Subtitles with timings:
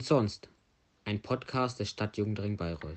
[0.00, 0.48] Und sonst.
[1.04, 2.96] Ein Podcast des Stadtjugendring Bayreuth.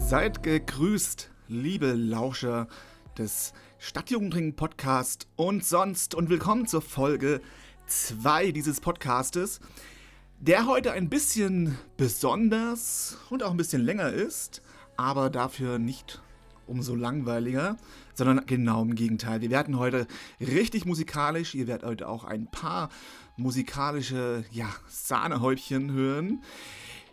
[0.00, 2.66] Seid gegrüßt, liebe Lauscher
[3.16, 7.40] des Stadtjugendring Podcast und sonst und willkommen zur Folge
[7.86, 9.60] 2 dieses Podcastes,
[10.40, 14.63] der heute ein bisschen besonders und auch ein bisschen länger ist,
[14.96, 16.20] aber dafür nicht
[16.66, 17.76] umso langweiliger,
[18.14, 19.40] sondern genau im Gegenteil.
[19.40, 20.06] Wir werden heute
[20.40, 22.88] richtig musikalisch, ihr werdet heute auch ein paar
[23.36, 26.42] musikalische ja, Sahnehäubchen hören.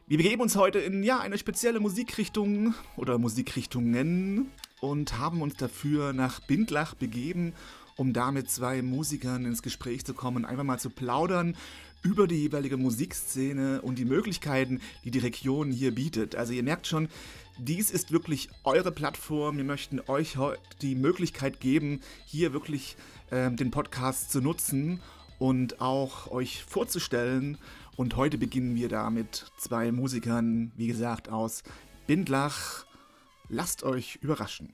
[0.07, 6.13] Wir begeben uns heute in ja, eine spezielle Musikrichtung oder Musikrichtungen und haben uns dafür
[6.13, 7.53] nach Bindlach begeben,
[7.95, 11.55] um da mit zwei Musikern ins Gespräch zu kommen, einfach mal zu plaudern
[12.01, 16.35] über die jeweilige Musikszene und die Möglichkeiten, die die Region hier bietet.
[16.35, 17.09] Also ihr merkt schon,
[17.57, 19.57] dies ist wirklich eure Plattform.
[19.57, 22.95] Wir möchten euch heute die Möglichkeit geben, hier wirklich
[23.31, 24.99] ähm, den Podcast zu nutzen
[25.37, 27.57] und auch euch vorzustellen.
[27.97, 31.63] Und heute beginnen wir da mit zwei Musikern, wie gesagt, aus
[32.07, 32.85] Bindlach.
[33.49, 34.73] Lasst euch überraschen.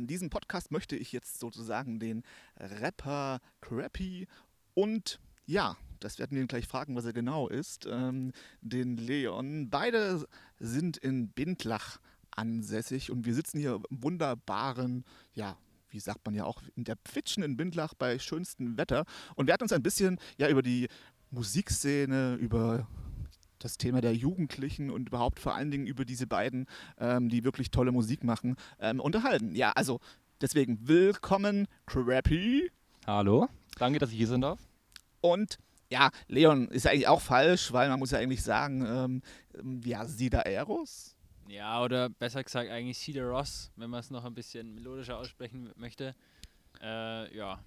[0.00, 2.22] In diesem Podcast möchte ich jetzt sozusagen den
[2.56, 4.26] Rapper Crappy
[4.74, 9.68] und ja, das werden wir ihn gleich fragen, was er genau ist, ähm, den Leon.
[9.68, 10.26] Beide
[10.58, 11.98] sind in Bindlach
[12.30, 15.58] ansässig und wir sitzen hier im wunderbaren, ja,
[15.90, 19.62] wie sagt man ja auch, in der Pfitschen in Bindlach bei schönstem Wetter und werden
[19.62, 20.88] uns ein bisschen ja über die
[21.30, 22.88] Musikszene, über
[23.60, 26.66] das Thema der Jugendlichen und überhaupt vor allen Dingen über diese beiden,
[26.98, 29.54] ähm, die wirklich tolle Musik machen, ähm, unterhalten.
[29.54, 30.00] Ja, also
[30.40, 32.70] deswegen willkommen, Crappy.
[33.06, 33.48] Hallo,
[33.78, 34.58] danke, dass ich hier sein darf.
[35.20, 35.58] Und
[35.90, 40.40] ja, Leon ist eigentlich auch falsch, weil man muss ja eigentlich sagen, ähm, ja, Sida
[40.40, 41.16] Eros.
[41.48, 45.72] Ja, oder besser gesagt eigentlich Cedar Ross, wenn man es noch ein bisschen melodischer aussprechen
[45.76, 46.14] möchte.
[46.80, 47.62] Äh, ja.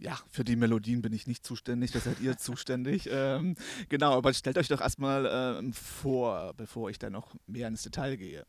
[0.00, 3.08] Ja, für die Melodien bin ich nicht zuständig, das seid ihr zuständig.
[3.10, 3.56] Ähm,
[3.88, 8.16] genau, aber stellt euch doch erstmal ähm, vor, bevor ich da noch mehr ins Detail
[8.16, 8.46] gehe.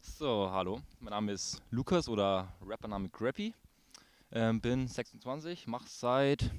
[0.00, 3.54] So, hallo, mein Name ist Lukas oder Rappername Grappy.
[4.30, 6.50] Ähm, bin 26, mache seit,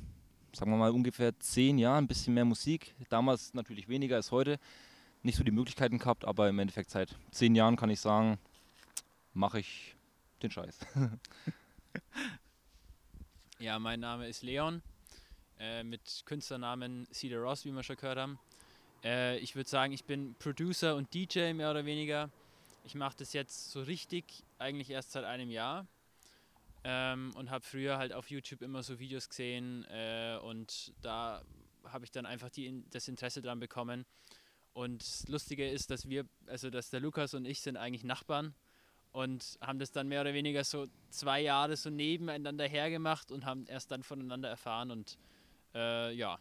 [0.53, 2.93] sagen wir mal, ungefähr 10 Jahren ein bisschen mehr Musik.
[3.09, 4.59] Damals natürlich weniger als heute
[5.25, 8.37] nicht so die Möglichkeiten gehabt, aber im Endeffekt seit zehn Jahren kann ich sagen,
[9.33, 9.95] mache ich
[10.41, 10.79] den Scheiß.
[13.65, 14.83] ja, mein Name ist Leon,
[15.59, 18.37] äh, mit Künstlernamen Cedar Ross, wie wir schon gehört haben.
[19.03, 22.29] Äh, ich würde sagen, ich bin Producer und DJ mehr oder weniger.
[22.83, 24.23] Ich mache das jetzt so richtig
[24.59, 25.87] eigentlich erst seit einem Jahr
[26.83, 31.41] ähm, und habe früher halt auf YouTube immer so Videos gesehen äh, und da
[31.85, 34.05] habe ich dann einfach die, das Interesse dran bekommen
[34.73, 38.53] und das Lustige ist, dass wir, also dass der Lukas und ich sind eigentlich Nachbarn
[39.15, 43.65] und haben das dann mehr oder weniger so zwei Jahre so nebeneinander hergemacht und haben
[43.65, 45.17] erst dann voneinander erfahren und
[45.73, 46.37] äh, ja.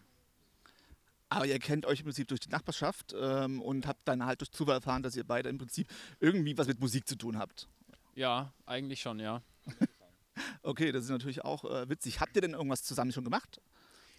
[1.28, 4.50] Aber ihr kennt euch im Prinzip durch die Nachbarschaft ähm, und habt dann halt durch
[4.50, 7.68] Zufall erfahren, dass ihr beide im Prinzip irgendwie was mit Musik zu tun habt.
[8.16, 9.40] Ja, eigentlich schon, ja.
[10.62, 12.18] okay, das ist natürlich auch äh, witzig.
[12.18, 13.60] Habt ihr denn irgendwas zusammen schon gemacht?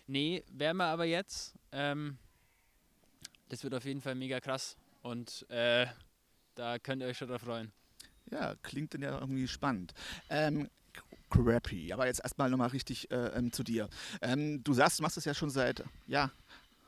[0.07, 1.55] Nee, werden wir aber jetzt.
[1.73, 2.17] Ähm,
[3.49, 5.87] das wird auf jeden Fall mega krass und äh,
[6.55, 7.73] da könnt ihr euch schon drauf freuen.
[8.31, 9.93] Ja, klingt dann ja irgendwie spannend.
[10.29, 10.69] Ähm,
[11.29, 13.89] crappy, aber jetzt erstmal nochmal richtig äh, ähm, zu dir.
[14.21, 16.31] Ähm, du sagst, du machst das ja schon seit, ja,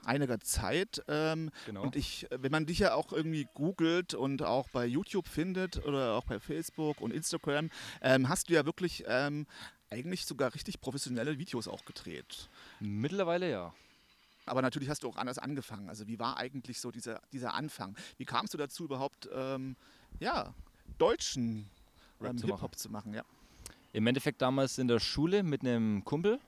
[0.04, 1.04] einiger Zeit.
[1.08, 1.84] Ähm, genau.
[1.84, 6.14] Und ich, wenn man dich ja auch irgendwie googelt und auch bei YouTube findet oder
[6.14, 7.70] auch bei Facebook und Instagram,
[8.02, 9.46] ähm, hast du ja wirklich ähm,
[9.90, 12.50] eigentlich sogar richtig professionelle Videos auch gedreht.
[12.80, 13.74] Mittlerweile ja.
[14.46, 15.90] Aber natürlich hast du auch anders angefangen.
[15.90, 17.98] Also wie war eigentlich so dieser, dieser Anfang?
[18.18, 19.76] Wie kamst du dazu überhaupt, ähm,
[20.20, 20.54] ja,
[20.98, 21.70] deutschen
[22.22, 23.14] ähm, Hip-Hop zu machen?
[23.14, 23.24] Ja.
[23.94, 26.40] Im Endeffekt damals in der Schule mit einem Kumpel.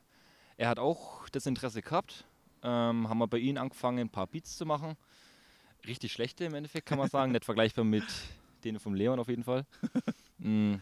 [0.57, 2.25] Er hat auch das Interesse gehabt.
[2.61, 4.97] Ähm, haben wir bei ihm angefangen, ein paar Beats zu machen.
[5.87, 7.31] Richtig schlechte im Endeffekt, kann man sagen.
[7.31, 8.05] Nicht vergleichbar mit
[8.63, 9.65] denen vom Leon auf jeden Fall.
[10.37, 10.75] mm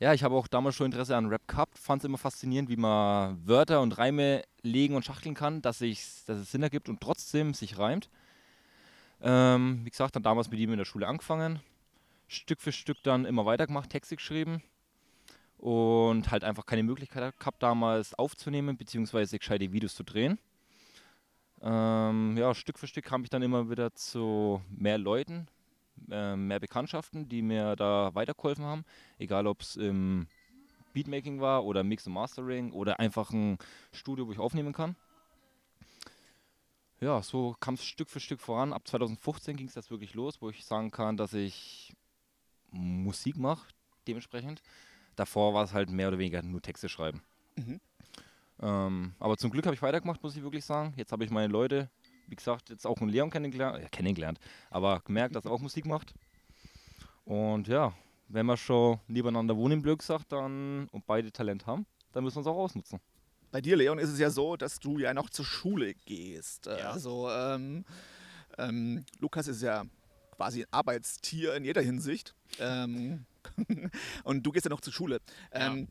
[0.00, 2.76] ja, ich habe auch damals schon Interesse an Rap gehabt, fand es immer faszinierend, wie
[2.76, 7.54] man Wörter und Reime legen und schachteln kann, dass, dass es Sinn ergibt und trotzdem
[7.54, 8.10] sich reimt.
[9.22, 11.60] Ähm, wie gesagt, dann damals mit ihm in der Schule angefangen,
[12.34, 14.62] Stück für Stück dann immer weitergemacht, Texte geschrieben
[15.58, 20.38] und halt einfach keine Möglichkeit gehabt, damals aufzunehmen, beziehungsweise gescheite Videos zu drehen.
[21.62, 25.46] Ähm, ja, Stück für Stück kam ich dann immer wieder zu mehr Leuten,
[26.10, 28.84] äh, mehr Bekanntschaften, die mir da weitergeholfen haben.
[29.18, 30.26] Egal ob es im
[30.92, 33.56] Beatmaking war oder Mix und Mastering oder einfach ein
[33.92, 34.96] Studio, wo ich aufnehmen kann.
[37.00, 38.72] Ja, so kam es Stück für Stück voran.
[38.72, 41.94] Ab 2015 ging es das wirklich los, wo ich sagen kann, dass ich
[42.74, 43.68] Musik mache,
[44.06, 44.62] dementsprechend.
[45.16, 47.22] Davor war es halt mehr oder weniger nur Texte schreiben.
[47.56, 47.80] Mhm.
[48.60, 50.92] Ähm, aber zum Glück habe ich weitergemacht, muss ich wirklich sagen.
[50.96, 51.88] Jetzt habe ich meine Leute,
[52.28, 54.38] wie gesagt, jetzt auch einen Leon kennengelernt, ja, kennengelernt,
[54.70, 56.14] aber gemerkt, dass er auch Musik macht.
[57.24, 57.94] Und ja,
[58.28, 62.40] wenn wir schon nebeneinander wohnen, blöd gesagt, dann und beide Talent haben, dann müssen wir
[62.42, 63.00] es auch ausnutzen.
[63.50, 66.66] Bei dir, Leon, ist es ja so, dass du ja noch zur Schule gehst.
[66.66, 66.90] Ja.
[66.90, 67.84] Also ähm,
[68.58, 69.84] ähm, Lukas ist ja
[70.32, 72.34] quasi ein Arbeitstier in jeder Hinsicht.
[72.58, 73.24] Ähm,
[74.24, 75.20] und du gehst ja noch zur Schule.
[75.52, 75.88] Ähm,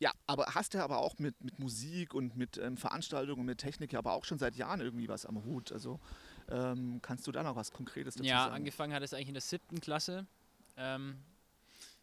[0.00, 0.12] ja.
[0.26, 3.92] aber hast ja aber auch mit, mit Musik und mit ähm, Veranstaltungen und mit Technik
[3.92, 5.72] ja aber auch schon seit Jahren irgendwie was am Hut.
[5.72, 6.00] Also
[6.50, 8.56] ähm, kannst du da noch was Konkretes dazu Ja, sagen?
[8.56, 10.26] angefangen hat es eigentlich in der siebten Klasse.
[10.76, 11.16] Ähm,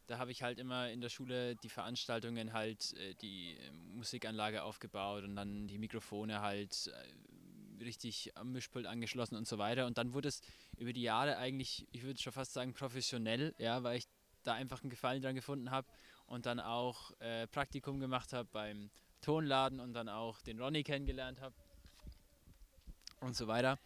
[0.07, 4.63] da habe ich halt immer in der Schule die Veranstaltungen halt äh, die äh, Musikanlage
[4.63, 7.13] aufgebaut und dann die Mikrofone halt äh,
[7.81, 9.85] richtig am Mischpult angeschlossen und so weiter.
[9.85, 10.41] Und dann wurde es
[10.77, 14.07] über die Jahre eigentlich, ich würde schon fast sagen, professionell, ja, weil ich
[14.43, 15.87] da einfach einen Gefallen dran gefunden habe
[16.25, 18.89] und dann auch äh, Praktikum gemacht habe beim
[19.21, 21.55] Tonladen und dann auch den Ronny kennengelernt habe
[23.19, 23.79] und so weiter.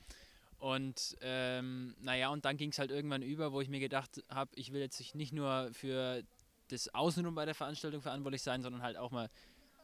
[0.58, 4.52] Und ähm, naja, und dann ging es halt irgendwann über, wo ich mir gedacht habe,
[4.56, 6.24] ich will jetzt nicht nur für
[6.70, 9.30] das Außenrum bei der Veranstaltung verantwortlich sein, sondern halt auch mal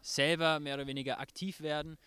[0.01, 1.97] selber mehr oder weniger aktiv werden.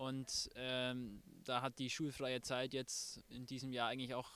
[0.00, 4.30] Und ähm, da hat die schulfreie Zeit jetzt in diesem Jahr eigentlich auch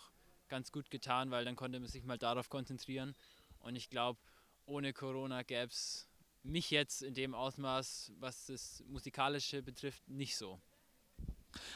[0.49, 3.15] ganz gut getan, weil dann konnte man sich mal darauf konzentrieren.
[3.61, 4.21] Und ich glaube,
[4.67, 6.07] ohne Corona gäbe es
[6.43, 10.61] mich jetzt in dem Ausmaß, was das Musikalische betrifft, nicht so.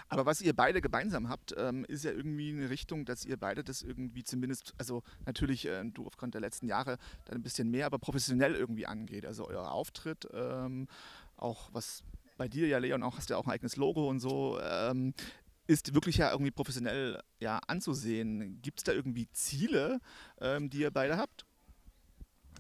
[0.09, 3.65] Aber was ihr beide gemeinsam habt, ähm, ist ja irgendwie eine Richtung, dass ihr beide
[3.65, 7.87] das irgendwie zumindest, also natürlich äh, du aufgrund der letzten Jahre dann ein bisschen mehr,
[7.87, 9.25] aber professionell irgendwie angeht.
[9.25, 10.89] Also euer Auftritt, ähm,
[11.39, 12.03] auch was
[12.39, 15.13] bei dir ja, Leon, auch hast du ja auch ein eigenes Logo und so, ähm,
[15.67, 18.63] ist wirklich ja irgendwie professionell ja, anzusehen.
[18.63, 20.01] Gibt es da irgendwie Ziele,
[20.41, 21.45] ähm, die ihr beide habt?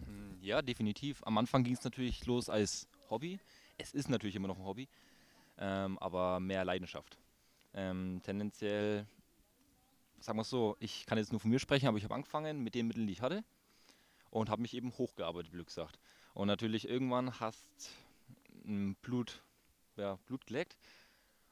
[0.07, 1.23] Mm, Ja, definitiv.
[1.25, 3.41] Am Anfang ging es natürlich los als Hobby.
[3.79, 4.89] Es ist natürlich immer noch ein Hobby,
[5.57, 7.17] ähm, aber mehr Leidenschaft.
[7.73, 9.07] Ähm, tendenziell,
[10.19, 12.63] sagen wir es so, ich kann jetzt nur von mir sprechen, aber ich habe angefangen
[12.63, 13.45] mit den Mitteln, die ich hatte
[14.31, 15.99] und habe mich eben hochgearbeitet, wie gesagt.
[16.35, 17.91] Und natürlich irgendwann hast
[19.03, 19.41] Blut,
[19.99, 20.77] ja, Blut geleckt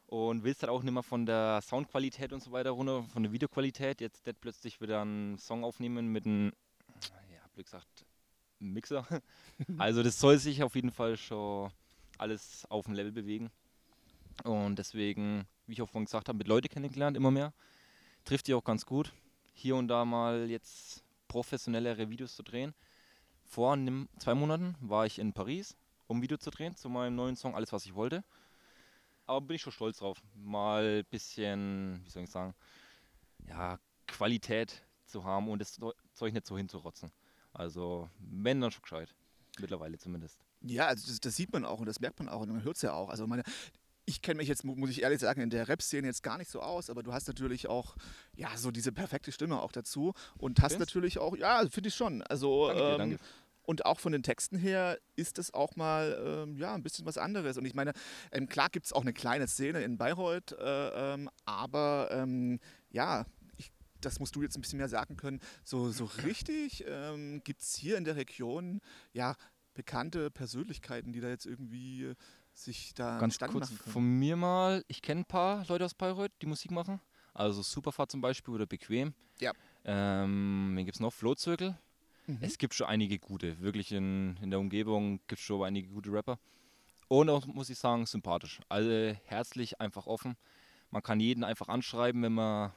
[0.07, 3.33] und willst halt auch nicht mehr von der Soundqualität und so weiter runter, von der
[3.33, 4.01] Videoqualität.
[4.01, 6.53] Jetzt plötzlich wieder einen Song aufnehmen mit einem,
[7.03, 8.07] ja, blöd gesagt,
[8.59, 9.07] Mixer.
[9.79, 11.71] Also das soll sich auf jeden Fall schon
[12.19, 13.51] alles auf dem Level bewegen.
[14.45, 17.53] Und deswegen, wie ich auch vorhin gesagt habe, mit Leute kennengelernt, immer mehr.
[18.25, 19.13] Trifft die auch ganz gut.
[19.55, 22.75] Hier und da mal jetzt professionellere Videos zu drehen.
[23.45, 23.79] Vor
[24.19, 25.77] zwei Monaten war ich in Paris,
[26.07, 28.25] um ein Video zu drehen zu meinem neuen Song Alles, was ich wollte.
[29.27, 32.55] Aber bin ich schon stolz drauf, mal ein bisschen, wie soll ich sagen,
[33.49, 35.79] ja, Qualität zu haben und das
[36.15, 37.11] Zeug nicht so hinzurotzen.
[37.53, 39.15] Also, wenn dann schon gescheit.
[39.59, 40.39] Mittlerweile zumindest.
[40.61, 42.77] Ja, also das, das sieht man auch und das merkt man auch und man hört
[42.77, 43.09] es ja auch.
[43.09, 43.43] Also meine,
[44.05, 46.51] ich kenne mich jetzt, mu- muss ich ehrlich sagen, in der Rap-Szene jetzt gar nicht
[46.51, 47.97] so aus, aber du hast natürlich auch,
[48.37, 50.95] ja, so diese perfekte Stimme auch dazu und hast Findest?
[50.95, 52.23] natürlich auch, ja, finde ich schon.
[52.23, 53.19] Also, Danke dir, ähm, danke.
[53.67, 57.19] Und auch von den Texten her ist es auch mal, ähm, ja, ein bisschen was
[57.19, 57.59] anderes.
[57.59, 57.93] Und ich meine,
[58.33, 63.27] ähm, klar gibt es auch eine kleine Szene in Bayreuth, äh, ähm, aber ähm, ja,
[64.01, 65.41] das musst du jetzt ein bisschen mehr sagen können.
[65.65, 68.81] So, so richtig ähm, gibt es hier in der Region,
[69.13, 69.35] ja,
[69.75, 72.15] bekannte Persönlichkeiten, die da jetzt irgendwie äh,
[72.53, 76.33] sich da Ganz Stand kurz von mir mal, ich kenne ein paar Leute aus Bayreuth,
[76.41, 77.01] die Musik machen.
[77.35, 79.13] Also Superfahrt zum Beispiel oder Bequem.
[79.41, 79.53] Ja.
[79.85, 81.13] Ähm, wen gibt es noch?
[81.13, 81.79] Flohzirkel.
[82.27, 82.39] Mhm.
[82.41, 83.61] Es gibt schon einige gute.
[83.61, 86.39] Wirklich in, in der Umgebung gibt es schon einige gute Rapper.
[87.09, 88.61] Und auch, muss ich sagen, sympathisch.
[88.69, 90.37] Alle herzlich, einfach offen.
[90.91, 92.73] Man kann jeden einfach anschreiben, wenn man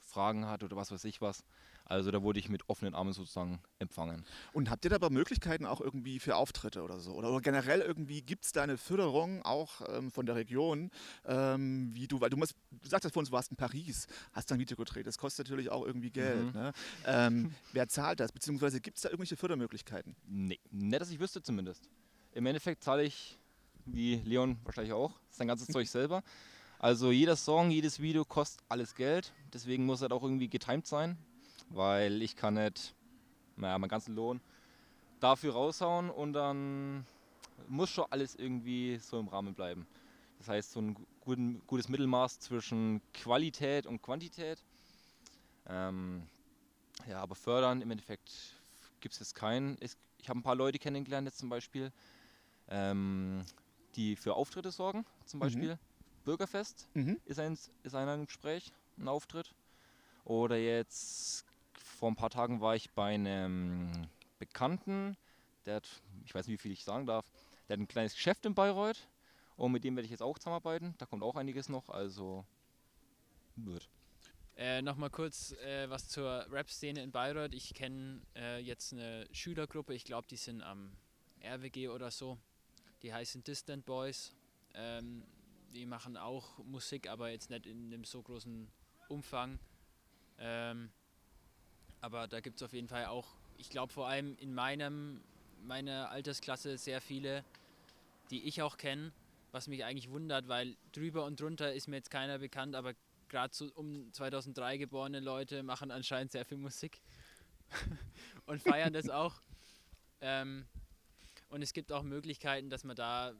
[0.00, 1.44] Fragen hat oder was weiß ich was.
[1.86, 4.24] Also da wurde ich mit offenen Armen sozusagen empfangen.
[4.52, 7.12] Und habt ihr da aber Möglichkeiten auch irgendwie für Auftritte oder so?
[7.12, 10.90] Oder, oder generell irgendwie gibt es da eine Förderung auch ähm, von der Region,
[11.26, 14.54] ähm, wie du, weil du, musst, du sagtest vorhin, du warst in Paris, hast da
[14.54, 16.46] ein Video gedreht, das kostet natürlich auch irgendwie Geld.
[16.46, 16.60] Mhm.
[16.60, 16.72] Ne?
[17.06, 18.32] Ähm, wer zahlt das?
[18.32, 20.16] Beziehungsweise gibt es da irgendwelche Fördermöglichkeiten?
[20.26, 21.90] Nee, nicht, dass ich wüsste zumindest.
[22.32, 23.38] Im Endeffekt zahle ich,
[23.84, 26.22] wie Leon wahrscheinlich auch, sein ganzes Zeug selber.
[26.78, 29.32] Also jeder Song, jedes Video kostet alles Geld.
[29.52, 31.16] Deswegen muss halt auch irgendwie getimed sein,
[31.70, 32.94] weil ich kann nicht,
[33.56, 34.40] naja, meinen ganzen Lohn
[35.20, 37.06] dafür raushauen und dann
[37.68, 39.86] muss schon alles irgendwie so im Rahmen bleiben.
[40.38, 44.62] Das heißt, so ein gu- guten, gutes Mittelmaß zwischen Qualität und Quantität.
[45.66, 46.22] Ähm,
[47.08, 48.32] Ja, aber fördern im Endeffekt
[49.00, 49.76] gibt es jetzt keinen.
[49.80, 51.92] Ich, ich habe ein paar Leute kennengelernt jetzt zum Beispiel,
[52.68, 53.44] ähm,
[53.96, 55.04] die für Auftritte sorgen.
[55.26, 55.44] Zum Mhm.
[55.46, 55.78] Beispiel
[56.24, 57.20] Bürgerfest Mhm.
[57.26, 59.54] ist, ein, ist einer im Gespräch, ein Auftritt.
[60.24, 61.44] Oder jetzt
[61.94, 63.90] vor ein paar Tagen war ich bei einem
[64.38, 65.16] Bekannten,
[65.64, 65.88] der hat,
[66.24, 67.24] ich weiß nicht, wie viel ich sagen darf,
[67.68, 69.08] der hat ein kleines Geschäft in Bayreuth
[69.56, 70.94] und mit dem werde ich jetzt auch zusammenarbeiten.
[70.98, 72.44] Da kommt auch einiges noch, also
[73.56, 73.88] wird.
[74.56, 77.54] Äh, Nochmal kurz äh, was zur Rap-Szene in Bayreuth.
[77.54, 80.92] Ich kenne äh, jetzt eine Schülergruppe, ich glaube, die sind am
[81.42, 82.38] RWG oder so.
[83.02, 84.32] Die heißen Distant Boys.
[84.74, 85.24] Ähm,
[85.72, 88.68] die machen auch Musik, aber jetzt nicht in einem so großen
[89.08, 89.58] Umfang.
[90.38, 90.90] Ähm,
[92.04, 95.22] aber da gibt es auf jeden Fall auch, ich glaube vor allem in meinem,
[95.62, 97.42] meiner Altersklasse sehr viele,
[98.30, 99.10] die ich auch kenne,
[99.52, 102.92] was mich eigentlich wundert, weil drüber und drunter ist mir jetzt keiner bekannt, aber
[103.30, 107.00] gerade so um 2003 geborene Leute machen anscheinend sehr viel Musik
[108.46, 109.40] und feiern das auch.
[110.20, 110.66] Ähm,
[111.48, 113.32] und es gibt auch Möglichkeiten, dass man da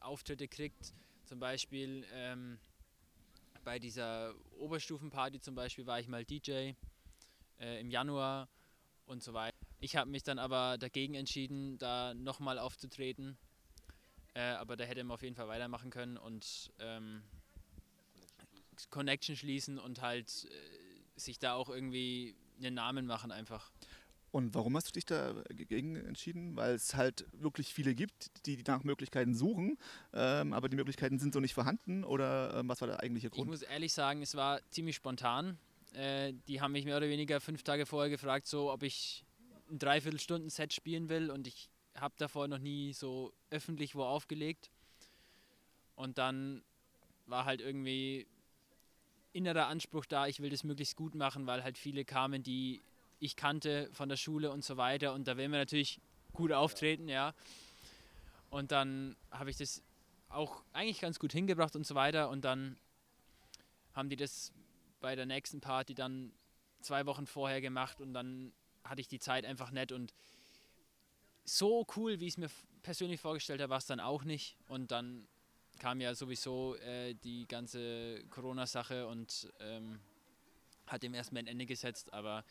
[0.00, 0.92] Auftritte kriegt.
[1.26, 2.58] Zum Beispiel ähm,
[3.62, 6.72] bei dieser Oberstufenparty zum Beispiel war ich mal DJ
[7.60, 8.48] äh, im Januar
[9.06, 9.56] und so weiter.
[9.80, 13.36] Ich habe mich dann aber dagegen entschieden, da nochmal aufzutreten.
[14.34, 17.22] Äh, aber da hätte man auf jeden Fall weitermachen können und ähm,
[18.90, 23.70] Connection schließen und halt äh, sich da auch irgendwie einen Namen machen einfach.
[24.30, 26.56] Und warum hast du dich dagegen entschieden?
[26.56, 29.76] Weil es halt wirklich viele gibt, die nach Möglichkeiten suchen,
[30.14, 33.34] ähm, aber die Möglichkeiten sind so nicht vorhanden oder ähm, was war der eigentliche Ich
[33.34, 33.50] Grund?
[33.50, 35.58] muss ehrlich sagen, es war ziemlich spontan.
[35.94, 39.24] Äh, die haben mich mehr oder weniger fünf Tage vorher gefragt, so ob ich
[39.70, 44.70] ein Dreiviertelstunden-Set spielen will und ich habe davor noch nie so öffentlich wo aufgelegt.
[45.94, 46.62] Und dann
[47.26, 48.26] war halt irgendwie
[49.32, 52.82] innerer Anspruch da, ich will das möglichst gut machen, weil halt viele kamen, die
[53.18, 55.14] ich kannte von der Schule und so weiter.
[55.14, 56.00] Und da will man natürlich
[56.32, 57.34] gut auftreten, ja.
[58.50, 59.82] Und dann habe ich das
[60.28, 62.28] auch eigentlich ganz gut hingebracht und so weiter.
[62.30, 62.76] Und dann
[63.94, 64.52] haben die das
[65.02, 66.32] bei der nächsten Party dann
[66.80, 68.54] zwei Wochen vorher gemacht und dann
[68.84, 70.14] hatte ich die Zeit einfach nicht und
[71.44, 72.50] so cool, wie ich es mir
[72.82, 74.56] persönlich vorgestellt habe, war es dann auch nicht.
[74.68, 75.26] Und dann
[75.78, 80.00] kam ja sowieso äh, die ganze Corona-Sache und ähm,
[80.86, 82.12] hat dem erstmal ein Ende gesetzt.
[82.12, 82.44] Aber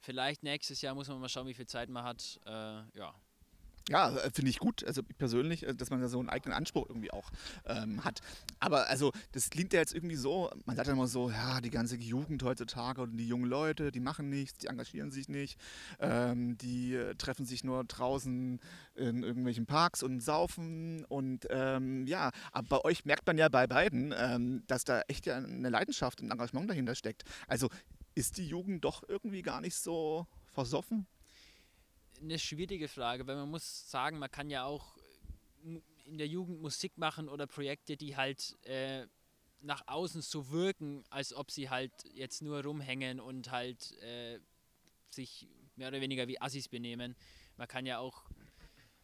[0.00, 2.40] vielleicht nächstes Jahr muss man mal schauen, wie viel Zeit man hat.
[2.46, 2.50] Äh,
[2.96, 3.14] ja.
[3.88, 4.84] Ja, äh, finde ich gut.
[4.84, 7.30] Also ich persönlich, äh, dass man da so einen eigenen Anspruch irgendwie auch
[7.66, 8.20] ähm, hat.
[8.60, 11.70] Aber also, das klingt ja jetzt irgendwie so, man sagt ja immer so, ja, die
[11.70, 15.58] ganze Jugend heutzutage und die jungen Leute, die machen nichts, die engagieren sich nicht,
[16.00, 18.60] ähm, die äh, treffen sich nur draußen
[18.94, 21.04] in irgendwelchen Parks und saufen.
[21.06, 25.26] Und ähm, ja, aber bei euch merkt man ja bei beiden, ähm, dass da echt
[25.26, 27.24] ja eine Leidenschaft und Engagement dahinter steckt.
[27.46, 27.68] Also
[28.14, 31.06] ist die Jugend doch irgendwie gar nicht so versoffen?
[32.20, 34.96] Eine schwierige Frage, weil man muss sagen, man kann ja auch
[35.62, 39.06] mu- in der Jugend Musik machen oder Projekte, die halt äh,
[39.60, 44.38] nach außen so wirken, als ob sie halt jetzt nur rumhängen und halt äh,
[45.10, 47.16] sich mehr oder weniger wie Assis benehmen.
[47.56, 48.24] Man kann ja auch,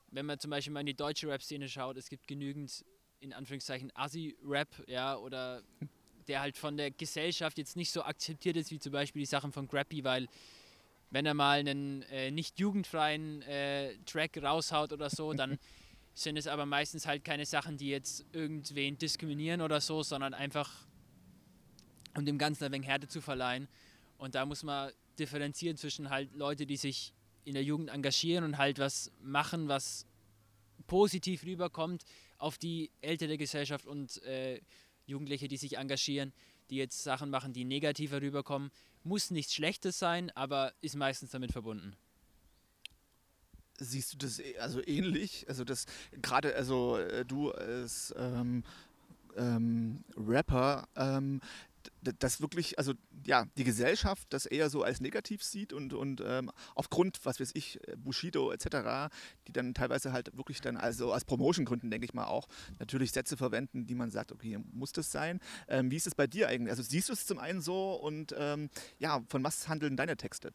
[0.08, 2.84] wenn man zum Beispiel mal in die deutsche Rap-Szene schaut, es gibt genügend,
[3.20, 5.62] in Anführungszeichen, Assi-Rap, ja, oder
[6.28, 9.52] der halt von der Gesellschaft jetzt nicht so akzeptiert ist, wie zum Beispiel die Sachen
[9.52, 10.28] von Grappy, weil
[11.14, 15.60] wenn er mal einen äh, nicht jugendfreien äh, Track raushaut oder so, dann
[16.14, 20.68] sind es aber meistens halt keine Sachen, die jetzt irgendwen diskriminieren oder so, sondern einfach
[22.16, 23.68] um dem Ganzen ein wenig Härte zu verleihen.
[24.18, 28.58] Und da muss man differenzieren zwischen halt Leute, die sich in der Jugend engagieren und
[28.58, 30.06] halt was machen, was
[30.88, 32.04] positiv rüberkommt
[32.38, 34.60] auf die ältere Gesellschaft und äh,
[35.06, 36.32] Jugendliche, die sich engagieren,
[36.70, 38.70] die jetzt Sachen machen, die negativer rüberkommen.
[39.02, 41.94] Muss nichts Schlechtes sein, aber ist meistens damit verbunden.
[43.78, 45.46] Siehst du das eh- also ähnlich?
[45.48, 45.86] Also das
[46.22, 48.62] gerade, also äh, du als ähm,
[49.36, 51.40] ähm, Rapper, ähm,
[52.00, 56.50] das wirklich, also ja, die Gesellschaft das eher so als negativ sieht und, und ähm,
[56.74, 59.12] aufgrund, was weiß ich, äh, Bushido etc.,
[59.46, 62.48] die dann teilweise halt wirklich dann also aus Promotion-Gründen, denke ich mal auch,
[62.78, 65.40] natürlich Sätze verwenden, die man sagt, okay, muss das sein?
[65.68, 66.70] Ähm, wie ist es bei dir eigentlich?
[66.70, 70.52] Also siehst du es zum einen so und ähm, ja, von was handeln deine Texte?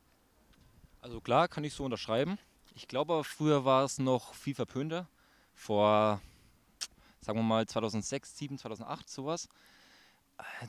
[1.01, 2.37] Also klar, kann ich so unterschreiben.
[2.75, 5.09] Ich glaube, früher war es noch viel verpönter.
[5.53, 6.21] Vor,
[7.21, 9.49] sagen wir mal, 2006, 2007, 2008, sowas.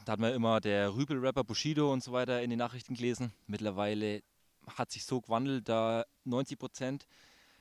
[0.05, 3.33] Da hat man immer der Rübel-Rapper Bushido und so weiter in den Nachrichten gelesen.
[3.47, 4.23] Mittlerweile
[4.67, 7.07] hat sich so gewandelt, da 90 Prozent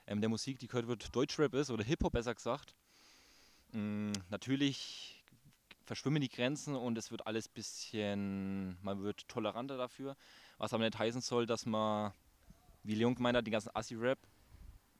[0.07, 2.73] ähm, der Musik, die gehört wird, Deutschrap ist oder Hip-Hop besser gesagt.
[3.73, 5.23] Mm, natürlich
[5.85, 10.15] verschwimmen die Grenzen und es wird alles bisschen, man wird toleranter dafür.
[10.57, 12.11] was aber nicht heißen soll, dass man,
[12.83, 14.19] wie Leon gemeint hat, den ganzen Assi-Rap,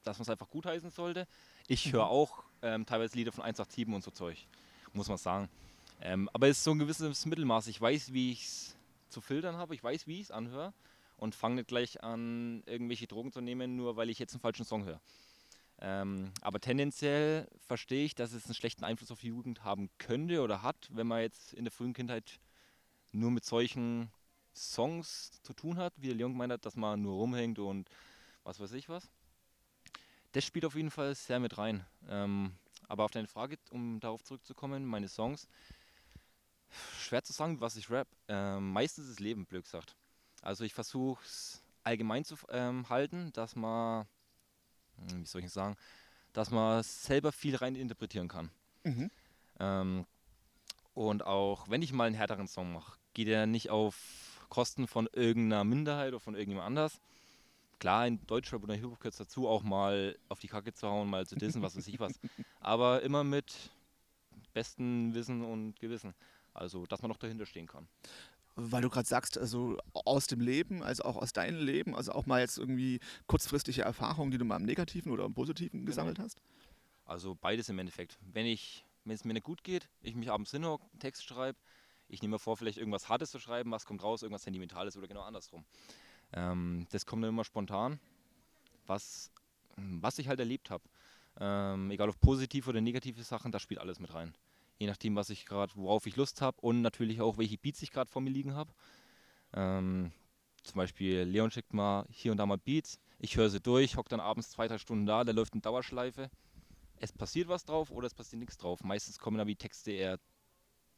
[0.04, 1.28] dass man es einfach gut heißen sollte.
[1.68, 4.48] Ich höre auch ähm, teilweise Lieder von 187 und so Zeug,
[4.94, 5.50] muss man sagen.
[6.02, 7.68] Ähm, aber es ist so ein gewisses Mittelmaß.
[7.68, 8.76] Ich weiß, wie ich es
[9.10, 10.74] zu filtern habe, ich weiß, wie ich es anhöre
[11.18, 14.66] und fange nicht gleich an, irgendwelche Drogen zu nehmen, nur weil ich jetzt einen falschen
[14.66, 15.02] Song höre.
[15.82, 20.42] Ähm, aber tendenziell verstehe ich, dass es einen schlechten Einfluss auf die Jugend haben könnte
[20.42, 22.40] oder hat, wenn man jetzt in der frühen Kindheit
[23.12, 24.12] nur mit solchen
[24.54, 27.90] Songs zu tun hat, wie der Leon gemeint hat, dass man nur rumhängt und
[28.44, 29.10] was weiß ich was.
[30.34, 31.86] Das spielt auf jeden Fall sehr mit rein.
[32.08, 32.54] Ähm,
[32.88, 35.48] aber auf deine Frage, um darauf zurückzukommen, meine Songs,
[37.00, 38.08] schwer zu sagen, was ich rap.
[38.28, 39.96] Ähm, meistens ist Leben, blöd gesagt.
[40.42, 44.08] Also ich versuche es allgemein zu ähm, halten, dass man,
[44.98, 45.76] hm, wie soll ich sagen,
[46.34, 48.52] dass man selber viel rein interpretieren kann.
[48.84, 49.12] Mhm.
[49.60, 50.06] Ähm,
[50.94, 53.96] und auch wenn ich mal einen härteren Song mache, geht er nicht auf
[54.50, 57.00] Kosten von irgendeiner Minderheit oder von irgendjemand anders.
[57.80, 61.26] Klar, in Deutschrap oder Hip-Hop gehört dazu, auch mal auf die Kacke zu hauen, mal
[61.26, 62.20] zu dissen, was weiß ich was.
[62.60, 63.72] Aber immer mit
[64.54, 66.14] bestem Wissen und Gewissen.
[66.60, 67.88] Also, dass man noch dahinter stehen kann.
[68.56, 72.26] Weil du gerade sagst, also aus dem Leben, also auch aus deinem Leben, also auch
[72.26, 76.42] mal jetzt irgendwie kurzfristige Erfahrungen, die du mal im Negativen oder im Positiven gesammelt hast?
[77.06, 78.18] Also beides im Endeffekt.
[78.34, 81.58] Wenn ich, wenn es mir nicht gut geht, ich mich abends hinhocke, einen Text schreibe,
[82.10, 85.08] ich nehme mir vor, vielleicht irgendwas Hartes zu schreiben, was kommt raus, irgendwas Sentimentales oder
[85.08, 85.64] genau andersrum.
[86.34, 88.02] Ähm, das kommt dann immer spontan,
[88.86, 89.32] was,
[89.78, 90.84] was ich halt erlebt habe.
[91.40, 94.34] Ähm, egal ob positive oder negative Sachen, da spielt alles mit rein.
[94.80, 97.92] Je nachdem, was ich gerade, worauf ich Lust habe und natürlich auch, welche Beats ich
[97.92, 98.74] gerade vor mir liegen habe.
[99.54, 100.12] Ähm,
[100.64, 104.10] zum Beispiel Leon schickt mal hier und da mal Beats, ich höre sie durch, hocke
[104.10, 106.30] dann abends zwei, drei Stunden da, da läuft eine Dauerschleife.
[106.98, 108.84] Es passiert was drauf oder es passiert nichts drauf.
[108.84, 110.20] Meistens kommen da die Texte eher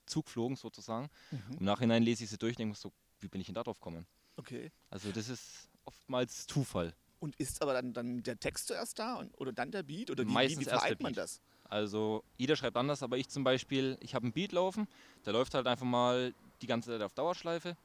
[0.05, 1.09] zugflogen sozusagen.
[1.31, 1.57] Mhm.
[1.59, 3.79] Im Nachhinein lese ich sie durch und denke so, wie bin ich denn da drauf
[3.79, 4.05] gekommen?
[4.35, 4.71] Okay.
[4.89, 6.93] Also das ist oftmals Zufall.
[7.19, 10.09] Und ist aber dann, dann der Text zuerst da und, oder dann der Beat?
[10.09, 11.41] Oder wie, Meistens wie, wie man das?
[11.71, 14.89] Also jeder schreibt anders, aber ich zum Beispiel, ich habe einen Beat laufen,
[15.25, 17.77] der läuft halt einfach mal die ganze Zeit auf Dauerschleife.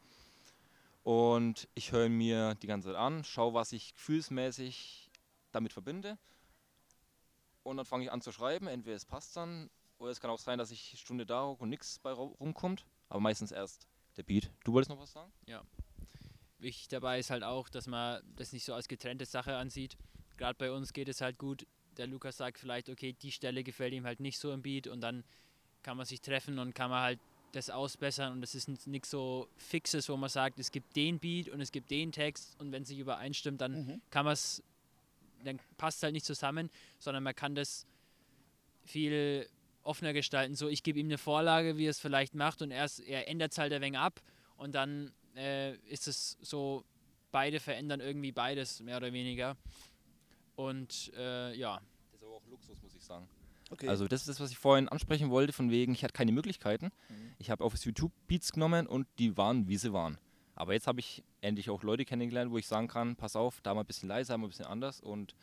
[1.05, 5.09] Und ich höre mir die ganze Zeit an, schaue, was ich gefühlsmäßig
[5.53, 6.19] damit verbinde.
[7.63, 8.67] Und dann fange ich an zu schreiben.
[8.67, 11.63] Entweder es passt dann, oder es kann auch sein, dass ich eine Stunde da hocke
[11.63, 12.85] und nichts bei ru- rumkommt.
[13.09, 14.51] Aber meistens erst der Beat.
[14.65, 15.33] Du wolltest noch was sagen?
[16.59, 19.97] Wichtig dabei ist halt auch, dass man das nicht so als getrennte Sache ansieht.
[20.39, 21.69] Gerade bei uns geht es halt gut.
[21.99, 25.01] Der Lukas sagt vielleicht, okay, die Stelle gefällt ihm halt nicht so im Beat und
[25.01, 25.25] dann
[25.83, 27.21] kann man sich treffen und kann man halt
[27.53, 31.49] das ausbessern und es ist nichts so Fixes, wo man sagt, es gibt den Beat
[31.49, 34.01] und es gibt den Text und wenn es sich übereinstimmt, dann Mhm.
[34.11, 34.63] kann man es,
[35.45, 37.87] dann passt es halt nicht zusammen, sondern man kann das
[38.85, 39.49] viel
[39.83, 40.55] offener gestalten.
[40.55, 43.53] So, ich gebe ihm eine Vorlage, wie er es vielleicht macht und erst, er ändert
[43.53, 44.21] es halt ein wenig ab
[44.57, 46.85] und dann äh, ist es so,
[47.31, 49.57] beide verändern irgendwie beides, mehr oder weniger.
[50.57, 53.29] Und äh, ja, Das ist aber auch Luxus, muss ich sagen.
[53.71, 53.89] Okay.
[53.89, 56.87] Also das ist das, was ich vorhin ansprechen wollte, von wegen, ich hatte keine Möglichkeiten.
[57.09, 57.35] Mhm.
[57.39, 60.19] Ich habe auf YouTube Beats genommen und die waren, wie sie waren.
[60.55, 63.75] Aber jetzt habe ich endlich auch Leute kennengelernt, wo ich sagen kann, pass auf, da
[63.75, 65.35] mal ein bisschen leiser, mal ein bisschen anders und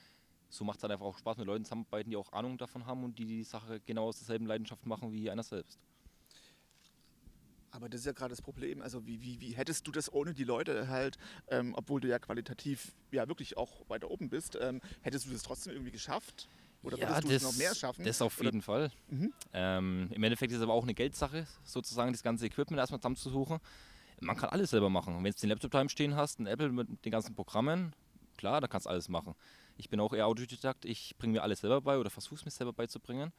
[0.50, 3.04] so macht es halt einfach auch Spaß, mit Leuten zusammenarbeiten, die auch Ahnung davon haben
[3.04, 5.80] und die die Sache genau aus derselben Leidenschaft machen wie einer selbst.
[7.74, 8.82] Aber das ist ja gerade das Problem.
[8.84, 12.20] Also wie, wie, wie hättest du das ohne die Leute halt, ähm, obwohl du ja
[12.20, 16.48] qualitativ ja wirklich auch weiter oben bist, ähm, hättest du das trotzdem irgendwie geschafft?
[16.84, 18.06] Oder würdest du es noch mehr schaffen?
[18.06, 18.92] Das auf Oder- jeden Fall.
[19.10, 19.34] Mhm.
[19.54, 23.60] Ähm, Im Endeffekt ist es aber auch eine Geldsache, sozusagen das ganze Equipment erstmal zusammenzusuchen.
[24.20, 25.16] Man kann alles selber machen.
[25.16, 27.96] Wenn du den Laptop daheim stehen hast, ein Apple mit den ganzen Programmen,
[28.38, 29.34] klar, da kannst du alles machen.
[29.78, 32.52] Ich bin auch eher Autodidakt, ich bringe mir alles selber bei oder versuche es mir
[32.52, 33.34] selber beizubringen.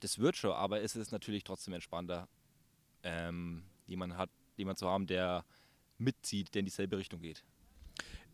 [0.00, 2.28] Das wird schon, aber es ist natürlich trotzdem entspannter,
[3.04, 5.44] ähm, jemanden hat, jemand zu haben, der
[5.98, 7.44] mitzieht, der in dieselbe Richtung geht.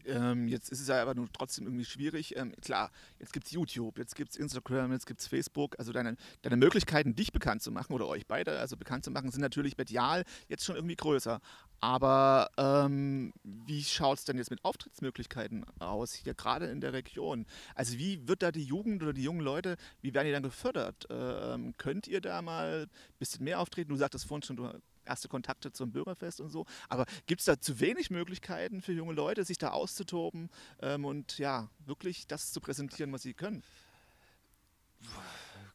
[0.04, 2.36] Ähm, jetzt ist es ja aber nur trotzdem irgendwie schwierig.
[2.36, 5.78] Ähm, klar, jetzt gibt es YouTube, jetzt gibt es Instagram, jetzt gibt es Facebook.
[5.78, 9.30] Also deine, deine Möglichkeiten, dich bekannt zu machen oder euch beide also bekannt zu machen,
[9.30, 11.40] sind natürlich medial jetzt schon irgendwie größer.
[11.80, 17.46] Aber ähm, wie schaut es denn jetzt mit Auftrittsmöglichkeiten aus, hier gerade in der Region?
[17.74, 21.06] Also wie wird da die Jugend oder die jungen Leute, wie werden die dann gefördert?
[21.10, 23.90] Ähm, könnt ihr da mal ein bisschen mehr auftreten?
[23.90, 24.70] Du sagtest vorhin schon, du
[25.04, 26.66] erste Kontakte zum Bürgerfest und so.
[26.88, 31.38] Aber gibt es da zu wenig Möglichkeiten für junge Leute, sich da auszutoben ähm, und
[31.38, 33.62] ja, wirklich das zu präsentieren, was sie können?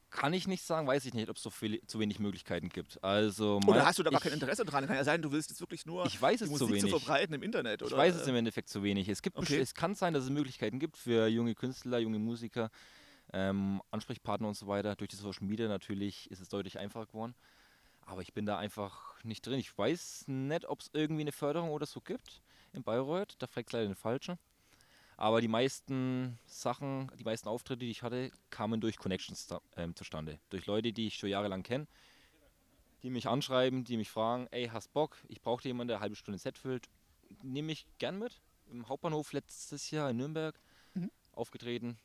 [0.09, 3.03] Kann ich nicht sagen, weiß ich nicht, ob es so viel, zu wenig Möglichkeiten gibt.
[3.03, 4.87] Also Oder hast du da gar kein Interesse dran?
[4.87, 6.89] Kann ja sein, du willst jetzt wirklich nur Ich weiß die es Musik zu wenig.
[6.89, 7.83] verbreiten im Internet.
[7.83, 7.91] Oder?
[7.91, 9.09] Ich weiß es im Endeffekt zu wenig.
[9.09, 9.59] Es, gibt, Okay.
[9.59, 12.71] es kann sein, dass es Möglichkeiten gibt für junge Künstler, junge Musiker,
[13.33, 14.95] ähm, Ansprechpartner und so weiter.
[14.95, 17.35] Durch die Social Media natürlich ist es deutlich einfacher geworden.
[18.07, 19.59] Aber ich bin da einfach nicht drin.
[19.59, 22.41] Ich weiß nicht, ob es irgendwie eine Förderung oder so gibt.
[22.73, 23.35] in Bayreuth.
[23.39, 24.37] Da fragt leider den Falschen.
[25.17, 30.39] Aber die meisten Sachen, die meisten Auftritte, die ich hatte, kamen durch Connections ähm, zustande.
[30.49, 31.87] Durch Leute, die ich schon jahrelang kenne,
[33.03, 35.17] die mich anschreiben, die mich fragen, ey, hast Bock?
[35.27, 36.87] Ich brauche jemanden, der eine halbe Stunde Set füllt.
[37.41, 38.39] Nehme ich gern mit.
[38.69, 40.59] Im Hauptbahnhof letztes Jahr in Nürnberg
[40.93, 41.11] Mhm.
[41.33, 41.97] aufgetreten.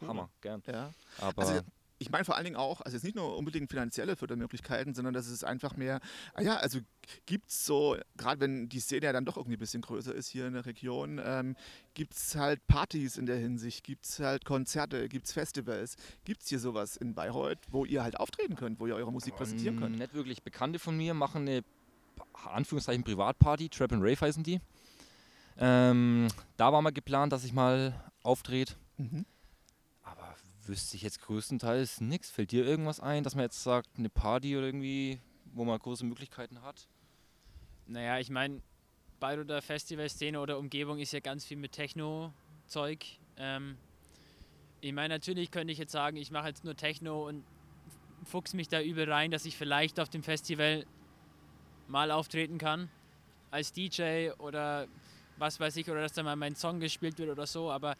[0.00, 0.62] Hammer, gern.
[0.66, 0.92] Ja.
[1.18, 1.60] Aber Also
[2.02, 5.28] ich meine vor allen Dingen auch, also jetzt nicht nur unbedingt finanzielle Fördermöglichkeiten, sondern das
[5.28, 6.00] ist einfach mehr,
[6.34, 6.80] ah ja, also
[7.26, 10.28] gibt es so, gerade wenn die Szene ja dann doch irgendwie ein bisschen größer ist
[10.28, 11.56] hier in der Region, ähm,
[11.94, 16.42] gibt es halt Partys in der Hinsicht, gibt es halt Konzerte, gibt es Festivals, gibt
[16.42, 19.78] es hier sowas in Bayreuth, wo ihr halt auftreten könnt, wo ihr eure Musik präsentieren
[19.78, 19.98] könnt?
[19.98, 21.64] Nicht wirklich Bekannte von mir machen eine
[22.44, 24.60] Anführungszeichen Privatparty, Trap and Rave heißen die.
[25.58, 28.74] Ähm, da war mal geplant, dass ich mal auftrete.
[28.96, 29.24] Mhm.
[30.66, 32.30] Wüsste ich jetzt größtenteils nichts.
[32.30, 35.20] Fällt dir irgendwas ein, dass man jetzt sagt, eine Party oder irgendwie,
[35.52, 36.88] wo man große Möglichkeiten hat?
[37.86, 38.62] Naja, ich meine,
[39.18, 43.04] Bayreuther Festivalszene oder Umgebung ist ja ganz viel mit Techno-Zeug.
[43.36, 43.76] Ähm,
[44.80, 47.44] ich meine, natürlich könnte ich jetzt sagen, ich mache jetzt nur Techno und
[48.24, 50.86] fuchs mich da übel rein, dass ich vielleicht auf dem Festival
[51.88, 52.88] mal auftreten kann
[53.50, 54.88] als DJ oder
[55.38, 57.96] was weiß ich, oder dass da mal mein Song gespielt wird oder so, aber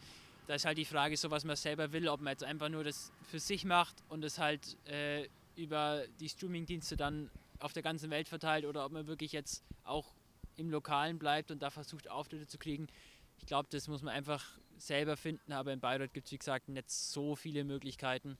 [0.47, 2.83] da ist halt die Frage, so was man selber will, ob man jetzt einfach nur
[2.83, 7.29] das für sich macht und es halt äh, über die Streamingdienste dann
[7.59, 10.13] auf der ganzen Welt verteilt oder ob man wirklich jetzt auch
[10.57, 12.87] im Lokalen bleibt und da versucht, Auftritte zu kriegen.
[13.37, 14.45] Ich glaube, das muss man einfach
[14.77, 18.37] selber finden, aber in Bayreuth gibt es, wie gesagt, nicht so viele Möglichkeiten,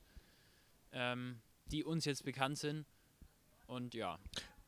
[0.92, 2.86] ähm, die uns jetzt bekannt sind.
[3.66, 4.20] Und ja,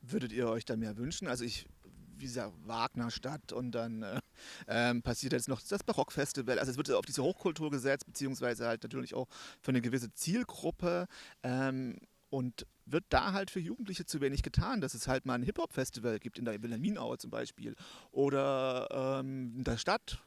[0.08, 1.28] Würdet ihr euch da mehr wünschen?
[1.28, 1.66] Also ich,
[2.18, 4.20] wie gesagt, Wagnerstadt und dann äh,
[4.68, 6.60] ähm, passiert jetzt noch das Barockfestival.
[6.60, 9.28] Also es wird auf diese Hochkultur gesetzt, beziehungsweise halt natürlich auch
[9.62, 11.08] für eine gewisse Zielgruppe.
[11.44, 11.98] Ähm,
[12.30, 16.20] und wird da halt für Jugendliche zu wenig getan, dass es halt mal ein Hip-Hop-Festival
[16.20, 17.76] gibt in der Wilhelminaue zum Beispiel
[18.12, 20.20] oder ähm, in der Stadt,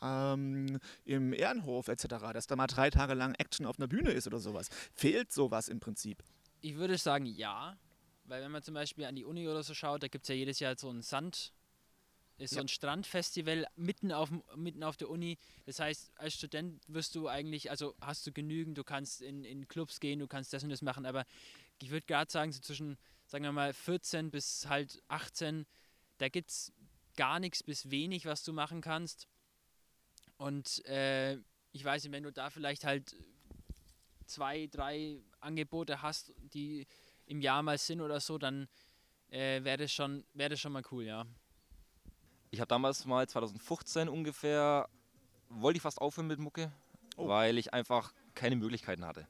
[0.00, 4.26] ähm, im Ehrenhof etc., dass da mal drei Tage lang Action auf einer Bühne ist
[4.26, 4.68] oder sowas.
[4.94, 6.22] Fehlt sowas im Prinzip?
[6.62, 7.76] ich würde sagen ja,
[8.24, 10.34] weil wenn man zum Beispiel an die Uni oder so schaut, da gibt es ja
[10.34, 11.52] jedes Jahr so ein Sand,
[12.38, 12.64] ist so Ja.
[12.64, 15.38] ein Strandfestival mitten auf, mitten auf der Uni.
[15.66, 19.68] Das heißt, als Student wirst du eigentlich, also hast du genügend, du kannst in, in
[19.68, 21.24] Clubs gehen, du kannst das und das machen, aber
[21.78, 25.66] ich würde gerade sagen, so zwischen, sagen wir mal, 14 bis halt 18,
[26.18, 26.72] da gibt es
[27.16, 29.28] gar nichts bis wenig, was du machen kannst.
[30.36, 31.34] Und äh,
[31.72, 33.14] ich weiß nicht, wenn du da vielleicht halt
[34.26, 36.86] zwei, drei Angebote hast, die
[37.26, 38.68] im Jahr mal sind oder so, dann
[39.30, 41.24] äh, wäre das, schon- wär das schon mal cool, ja.
[42.50, 44.88] Ich habe damals mal 2015 ungefähr,
[45.48, 46.70] wollte ich fast aufhören mit Mucke,
[47.16, 47.28] Oh.
[47.28, 49.26] weil ich einfach keine Möglichkeiten hatte.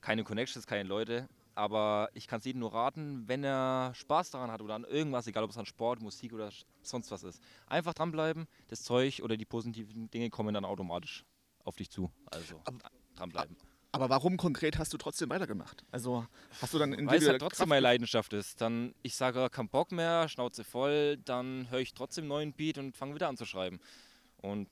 [0.00, 1.28] Keine Connections, keine Leute.
[1.54, 5.26] Aber ich kann es jedem nur raten, wenn er Spaß daran hat oder an irgendwas,
[5.26, 6.50] egal ob es an Sport, Musik oder
[6.82, 7.42] sonst was ist.
[7.66, 11.24] Einfach dranbleiben, das Zeug oder die positiven Dinge kommen dann automatisch
[11.64, 12.10] auf dich zu.
[12.30, 12.78] Also Aber-
[13.16, 13.56] dranbleiben.
[13.94, 15.84] Aber warum konkret hast du trotzdem weitergemacht?
[15.90, 16.26] Also
[16.62, 18.60] hast du dann in Weil es halt trotzdem Kraft meine Leidenschaft ist.
[18.62, 22.96] Dann, ich sage, kein Bock mehr, Schnauze voll, dann höre ich trotzdem neuen Beat und
[22.96, 23.80] fange wieder an zu schreiben.
[24.38, 24.68] Und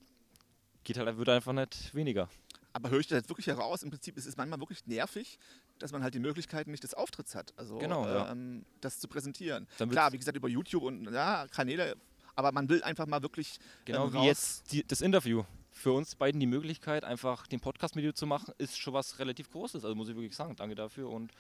[0.85, 2.31] geht halt, wird einfach nicht weniger.
[2.73, 3.83] Aber höre ich das jetzt wirklich heraus?
[3.83, 5.39] Im Prinzip ist es manchmal wirklich nervig,
[5.79, 7.53] dass man halt die Möglichkeiten nicht des Auftritts hat.
[7.57, 8.31] Also Genau, ja.
[8.31, 9.67] ähm, das zu präsentieren.
[9.77, 11.97] Dann Klar, wie gesagt, über YouTube und ja, Kanäle,
[12.37, 15.45] aber man will einfach mal wirklich Genau ähm, wie jetzt die, das Interview.
[15.81, 19.19] Für uns beiden die Möglichkeit, einfach den Podcast mit dir zu machen, ist schon was
[19.19, 19.83] relativ Großes.
[19.83, 21.09] Also muss ich wirklich sagen, danke dafür.
[21.09, 21.33] Und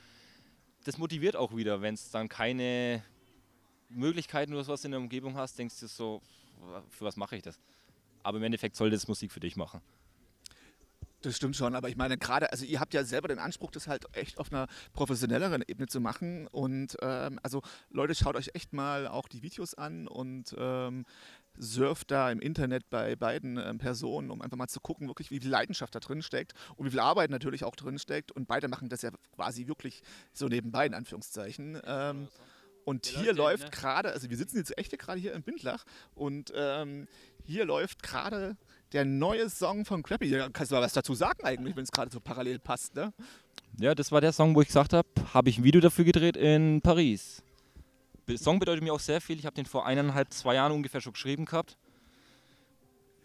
[0.85, 3.05] das motiviert auch wieder, wenn es dann keine
[3.90, 6.22] Möglichkeiten oder sowas in der Umgebung hast, denkst du so,
[6.88, 7.61] für was mache ich das?
[8.22, 9.83] Aber im Endeffekt soll das Musik für dich machen.
[11.20, 13.88] Das stimmt schon, aber ich meine gerade, also ihr habt ja selber den Anspruch, das
[13.88, 16.46] halt echt auf einer professionelleren Ebene zu machen.
[16.46, 21.05] Und ähm, also Leute, schaut euch echt mal auch die Videos an und ähm,
[21.58, 25.40] surft da im Internet bei beiden ähm, Personen, um einfach mal zu gucken, wirklich, wie
[25.40, 28.32] viel Leidenschaft da drin steckt und wie viel Arbeit natürlich auch drin steckt.
[28.32, 31.80] Und beide machen das ja quasi wirklich so nebenbei, in Anführungszeichen.
[31.84, 32.28] Ähm,
[32.84, 33.70] und Der hier läuft ne?
[33.70, 35.84] gerade, also wir sitzen jetzt echt gerade hier in Bindlach
[36.14, 37.06] und ähm,
[37.44, 38.56] hier läuft gerade
[38.92, 40.26] der neue Song von Crappy.
[40.26, 43.12] Ja, Kannst du mal was dazu sagen eigentlich, wenn es gerade so parallel passt, ne?
[43.78, 46.36] Ja, das war der Song, wo ich gesagt habe, habe ich ein Video dafür gedreht
[46.36, 47.42] in Paris.
[48.28, 49.38] Der Song bedeutet mir auch sehr viel.
[49.38, 51.76] Ich habe den vor eineinhalb, zwei Jahren ungefähr schon geschrieben gehabt.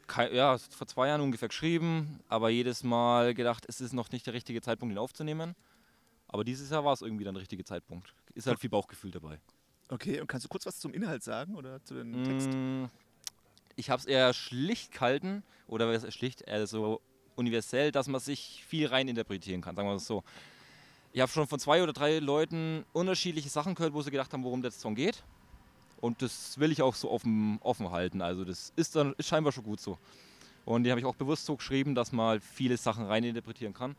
[0.08, 4.26] Kei- ja, vor zwei Jahren ungefähr geschrieben, aber jedes Mal gedacht, es ist noch nicht
[4.28, 5.56] der richtige Zeitpunkt, ihn aufzunehmen.
[6.28, 8.14] Aber dieses Jahr war es irgendwie dann der richtige Zeitpunkt.
[8.34, 9.40] Ist halt viel Bauchgefühl dabei.
[9.90, 12.50] Okay, und kannst du kurz was zum Inhalt sagen oder zu dem Text?
[12.52, 12.86] Mm,
[13.76, 17.02] Ich habe es eher schlicht gehalten, oder schlicht, eher so
[17.36, 20.24] universell, dass man sich viel rein interpretieren kann, sagen wir es so.
[21.16, 24.44] Ich habe schon von zwei oder drei Leuten unterschiedliche Sachen gehört, wo sie gedacht haben,
[24.44, 25.24] worum der Song geht.
[26.02, 28.22] Und das will ich auch so offen, offen halten.
[28.22, 29.98] Also das ist dann ist scheinbar schon gut so.
[30.66, 33.96] Und die habe ich auch bewusst so geschrieben, dass man halt viele Sachen reininterpretieren kann.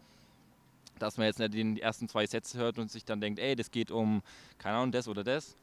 [0.98, 3.70] Dass man jetzt nicht die ersten zwei Sätze hört und sich dann denkt, ey, das
[3.70, 4.22] geht um,
[4.58, 5.56] keine Ahnung, das oder das.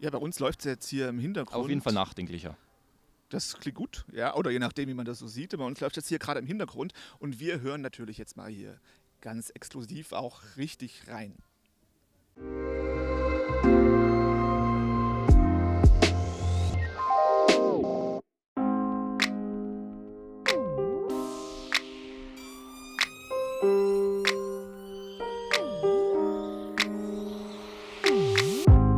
[0.00, 1.64] Ja, bei uns läuft es jetzt hier im Hintergrund.
[1.64, 2.58] Auf jeden Fall nachdenklicher.
[3.30, 5.56] Das klingt gut, ja, oder je nachdem, wie man das so sieht.
[5.56, 8.78] Bei uns läuft jetzt hier gerade im Hintergrund und wir hören natürlich jetzt mal hier
[9.20, 11.36] ganz exklusiv auch richtig rein.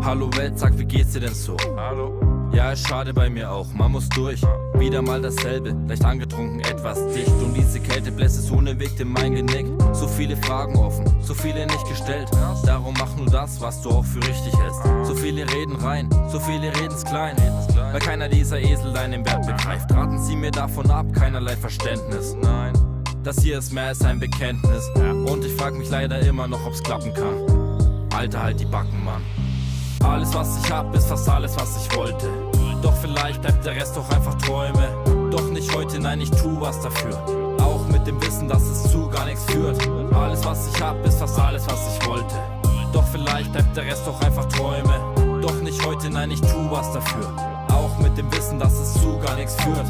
[0.05, 1.57] Hallo Welt, sag, wie geht's dir denn so?
[1.77, 2.42] Hallo.
[2.55, 4.43] Ja, ist schade bei mir auch, man muss durch.
[4.75, 7.33] Wieder mal dasselbe, leicht angetrunken, etwas dicht.
[7.43, 9.67] Und diese Kälte bläst es ohne Weg in mein Genick.
[9.93, 12.29] So viele Fragen offen, so viele nicht gestellt.
[12.65, 14.81] Darum mach nur das, was du auch für richtig hältst.
[15.05, 17.37] So viele reden rein, so viele reden's klein.
[17.75, 19.91] Weil keiner dieser Esel deinen Wert begreift.
[19.91, 22.37] Raten sie mir davon ab, keinerlei Verständnis.
[22.43, 22.75] Nein.
[23.23, 24.91] Das hier ist mehr als ein Bekenntnis.
[24.97, 28.09] Und ich frag mich leider immer noch, ob's klappen kann.
[28.15, 29.23] Alter, halt die Backen, Mann.
[30.13, 32.29] Alles, was ich hab, ist fast alles, was ich wollte.
[32.83, 35.31] Doch vielleicht bleibt der Rest doch einfach Träume.
[35.31, 37.17] Doch nicht heute, nein, ich tu was dafür.
[37.59, 39.89] Auch mit dem Wissen, dass es zu gar nichts führt.
[40.13, 42.35] Alles, was ich hab, ist fast alles, was ich wollte.
[42.93, 45.41] Doch vielleicht bleibt der Rest doch einfach Träume.
[45.41, 47.35] Doch nicht heute, nein, ich tu was dafür.
[47.69, 49.87] Auch mit dem Wissen, dass es zu gar nichts führt.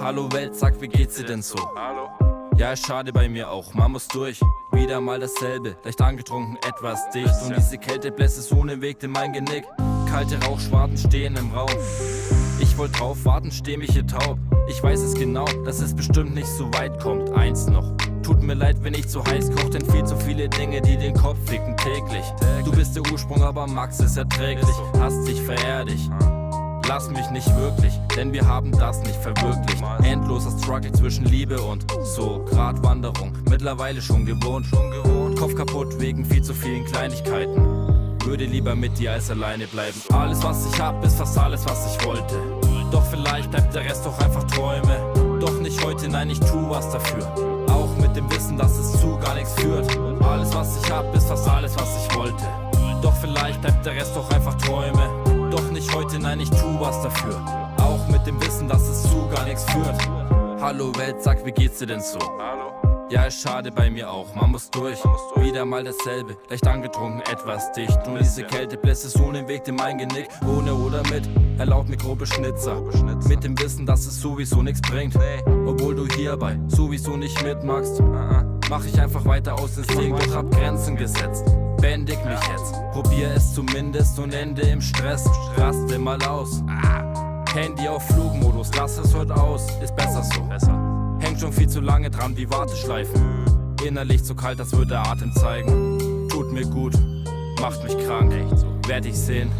[0.00, 1.58] Hallo Welt, sag, wie geht's dir denn so?
[1.74, 2.08] Hallo.
[2.56, 4.40] Ja, ist schade bei mir auch, man muss durch.
[4.78, 7.34] Wieder mal dasselbe, leicht angetrunken, etwas dicht.
[7.44, 9.64] Und diese Kälte bläst es ohne Weg in mein Genick.
[10.08, 11.68] Kalte Rauchschwaden stehen im Raum.
[12.60, 14.38] Ich wollte drauf warten, steh mich hier taub.
[14.68, 17.28] Ich weiß es genau, dass es bestimmt nicht so weit kommt.
[17.30, 17.92] Eins noch.
[18.22, 21.14] Tut mir leid, wenn ich zu heiß koch, denn viel zu viele Dinge, die den
[21.14, 22.24] Kopf ficken täglich.
[22.64, 24.76] Du bist der Ursprung, aber Max ist erträglich.
[25.00, 26.08] Hast dich verehrt dich.
[26.88, 29.84] Lass mich nicht wirklich, denn wir haben das nicht verwirklicht.
[30.04, 33.30] Endloser Struggle zwischen Liebe und so Gratwanderung.
[33.50, 35.38] Mittlerweile schon gewohnt, schon gewohnt.
[35.38, 38.16] Kopf kaputt wegen viel zu vielen Kleinigkeiten.
[38.24, 40.00] Würde lieber mit dir als alleine bleiben.
[40.14, 42.34] Alles, was ich hab, ist fast alles, was ich wollte.
[42.90, 45.38] Doch vielleicht bleibt der Rest doch einfach Träume.
[45.40, 47.22] Doch nicht heute, nein, ich tu was dafür.
[47.68, 49.86] Auch mit dem Wissen, dass es zu gar nichts führt.
[50.22, 52.44] Alles, was ich hab, ist fast alles, was ich wollte.
[53.02, 55.17] Doch vielleicht bleibt der Rest doch einfach Träume.
[55.58, 57.34] Doch nicht heute, nein, ich tu was dafür.
[57.78, 60.08] Auch mit dem Wissen, dass es zu gar nichts führt.
[60.60, 62.20] Hallo Welt, sag, wie geht's dir denn so?
[62.20, 63.08] Hallo.
[63.10, 65.00] Ja, ist schade bei mir auch, man muss durch.
[65.34, 67.98] Wieder mal dasselbe, leicht angetrunken, etwas dicht.
[68.06, 70.28] Und diese Kälte bläst es ohne Weg in mein Genick.
[70.46, 72.80] Ohne oder mit, erlaubt mir grobe Schnitzer.
[73.26, 75.16] Mit dem Wissen, dass es sowieso nichts bringt.
[75.66, 78.00] Obwohl du hierbei sowieso nicht mitmachst.
[78.70, 81.46] Mach ich einfach weiter aus Instinkt und hab Grenzen gesetzt.
[81.80, 85.24] Bändig mich jetzt, probier es zumindest und ende im Stress.
[85.56, 86.62] Raste mal aus.
[87.54, 90.48] Handy auf Flugmodus, lass es heute aus, ist besser so.
[91.20, 93.44] Hängt schon viel zu lange dran wie Warteschleifen.
[93.84, 96.28] Innerlich so kalt, als würde der Atem zeigen.
[96.28, 96.94] Tut mir gut,
[97.60, 98.32] macht mich krank.
[98.86, 99.50] Werd ich sehen,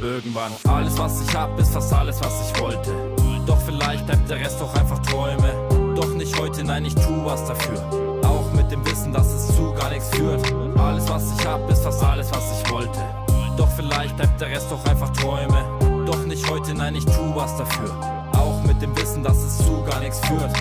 [0.00, 0.52] irgendwann.
[0.68, 2.90] Alles, was ich hab, ist fast alles, was ich wollte.
[3.46, 5.94] Doch vielleicht bleibt der Rest doch einfach Träume.
[5.94, 7.80] Doch nicht heute, nein, ich tu was dafür.
[8.24, 10.40] Auch mit dem Wissen, dass es zu gar nichts führt.
[10.78, 13.00] Alles, was ich hab, ist fast alles, was ich wollte.
[13.56, 16.04] Doch vielleicht bleibt der Rest doch einfach Träume.
[16.06, 17.90] Doch nicht heute, nein, ich tu was dafür.
[18.32, 20.52] Auch mit dem Wissen, dass es zu gar nichts führt.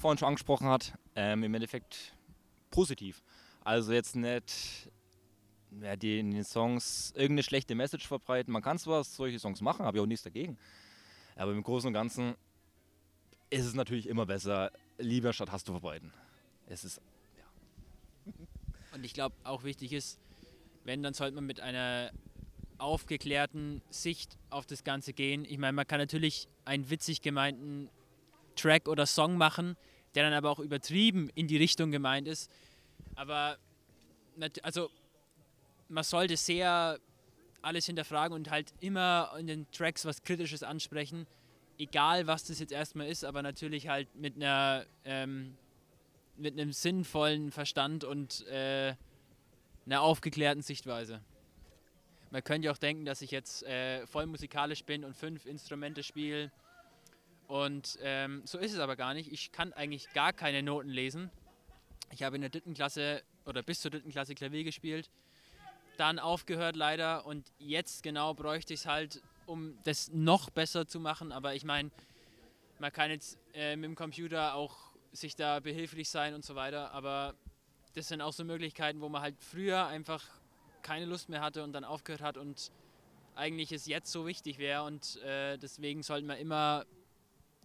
[0.00, 2.14] Vorhin schon angesprochen hat, ähm, im Endeffekt
[2.70, 3.22] positiv.
[3.62, 4.90] Also jetzt nicht
[5.80, 8.52] ja, die in den Songs irgendeine schlechte Message verbreiten.
[8.52, 10.58] Man kann zwar solche Songs machen, habe ich auch nichts dagegen.
[11.36, 12.34] Aber im Großen und Ganzen
[13.50, 16.12] ist es natürlich immer besser, lieber statt Hass zu verbreiten.
[16.66, 17.00] Es ist
[18.92, 20.18] Und ich glaube, auch wichtig ist,
[20.84, 22.10] wenn, dann sollte man mit einer
[22.78, 25.44] aufgeklärten Sicht auf das Ganze gehen.
[25.44, 27.90] Ich meine, man kann natürlich einen witzig gemeinten
[28.56, 29.76] Track oder Song machen,
[30.14, 32.50] der dann aber auch übertrieben in die Richtung gemeint ist.
[33.14, 33.58] Aber
[34.62, 34.90] also
[35.88, 36.98] man sollte sehr
[37.62, 41.26] alles hinterfragen und halt immer in den Tracks was Kritisches ansprechen,
[41.78, 45.56] egal was das jetzt erstmal ist, aber natürlich halt mit einer ähm,
[46.36, 48.94] mit einem sinnvollen Verstand und äh,
[49.84, 51.20] einer aufgeklärten Sichtweise.
[52.30, 56.50] Man könnte auch denken, dass ich jetzt äh, voll musikalisch bin und fünf Instrumente spiele.
[57.50, 59.32] Und ähm, so ist es aber gar nicht.
[59.32, 61.32] Ich kann eigentlich gar keine Noten lesen.
[62.12, 65.10] Ich habe in der dritten Klasse oder bis zur dritten Klasse Klavier gespielt.
[65.96, 71.00] Dann aufgehört leider und jetzt genau bräuchte ich es halt, um das noch besser zu
[71.00, 71.32] machen.
[71.32, 71.90] Aber ich meine,
[72.78, 74.76] man kann jetzt äh, mit dem Computer auch
[75.10, 76.92] sich da behilflich sein und so weiter.
[76.92, 77.34] Aber
[77.94, 80.24] das sind auch so Möglichkeiten, wo man halt früher einfach
[80.82, 82.70] keine Lust mehr hatte und dann aufgehört hat und
[83.34, 84.84] eigentlich es jetzt so wichtig wäre.
[84.84, 86.86] Und äh, deswegen sollte man immer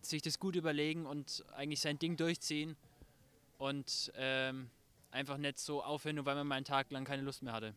[0.10, 2.76] sich das gut überlegen und eigentlich sein Ding durchziehen
[3.58, 4.70] und ähm,
[5.12, 7.74] einfach nicht so aufhören, nur weil man mal einen Tag lang keine Lust mehr hatte.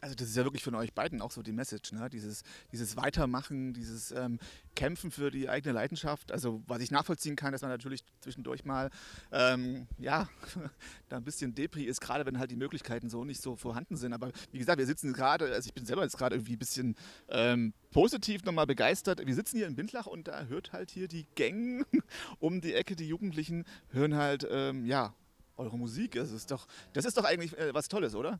[0.00, 2.08] Also das ist ja wirklich von euch beiden auch so die Message, ne?
[2.10, 4.38] dieses, dieses Weitermachen, dieses ähm,
[4.74, 6.32] Kämpfen für die eigene Leidenschaft.
[6.32, 8.90] Also was ich nachvollziehen kann, dass man natürlich zwischendurch mal,
[9.32, 10.28] ähm, ja,
[11.08, 14.12] da ein bisschen Depri ist, gerade wenn halt die Möglichkeiten so nicht so vorhanden sind.
[14.12, 16.96] Aber wie gesagt, wir sitzen gerade, also ich bin selber jetzt gerade irgendwie ein bisschen
[17.28, 19.24] ähm, positiv nochmal begeistert.
[19.26, 21.86] Wir sitzen hier in Bindlach und da hört halt hier die Gang
[22.38, 25.14] um die Ecke, die Jugendlichen hören halt, ähm, ja,
[25.58, 26.12] eure Musik.
[26.12, 28.38] Das ist doch, das ist doch eigentlich äh, was Tolles, oder?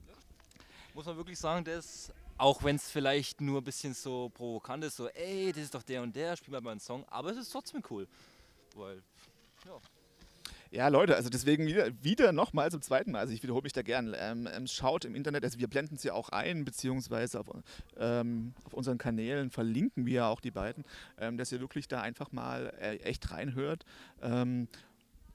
[0.98, 4.96] Muss man wirklich sagen, das, auch wenn es vielleicht nur ein bisschen so provokant ist,
[4.96, 7.50] so, ey, das ist doch der und der, spiel mal einen Song, aber es ist
[7.50, 8.08] trotzdem cool.
[8.74, 9.00] Weil,
[9.64, 9.76] ja.
[10.72, 13.82] Ja, Leute, also deswegen wieder, wieder nochmal zum zweiten Mal, also ich wiederhole mich da
[13.82, 14.12] gern.
[14.18, 17.46] Ähm, ähm, schaut im Internet, also wir blenden ja auch ein, beziehungsweise auf,
[17.96, 20.84] ähm, auf unseren Kanälen verlinken wir ja auch die beiden,
[21.20, 23.84] ähm, dass ihr wirklich da einfach mal äh, echt reinhört.
[24.20, 24.66] Ähm,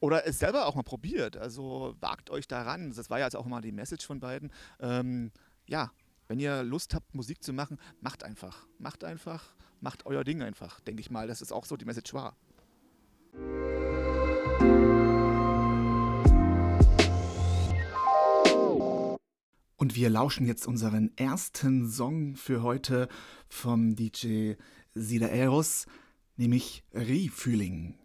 [0.02, 1.38] oder es selber auch mal probiert.
[1.38, 2.92] Also wagt euch daran.
[2.94, 4.52] Das war ja jetzt auch mal die Message von beiden.
[5.66, 5.92] Ja,
[6.28, 8.68] wenn ihr Lust habt, Musik zu machen, macht einfach.
[8.80, 11.28] Macht einfach, macht euer Ding einfach, denke ich mal.
[11.28, 12.36] dass es auch so die Message war.
[19.78, 23.10] Und wir lauschen jetzt unseren ersten Song für heute
[23.50, 24.54] vom DJ
[24.94, 25.88] Sida Eros,
[26.38, 28.00] nämlich Refühling.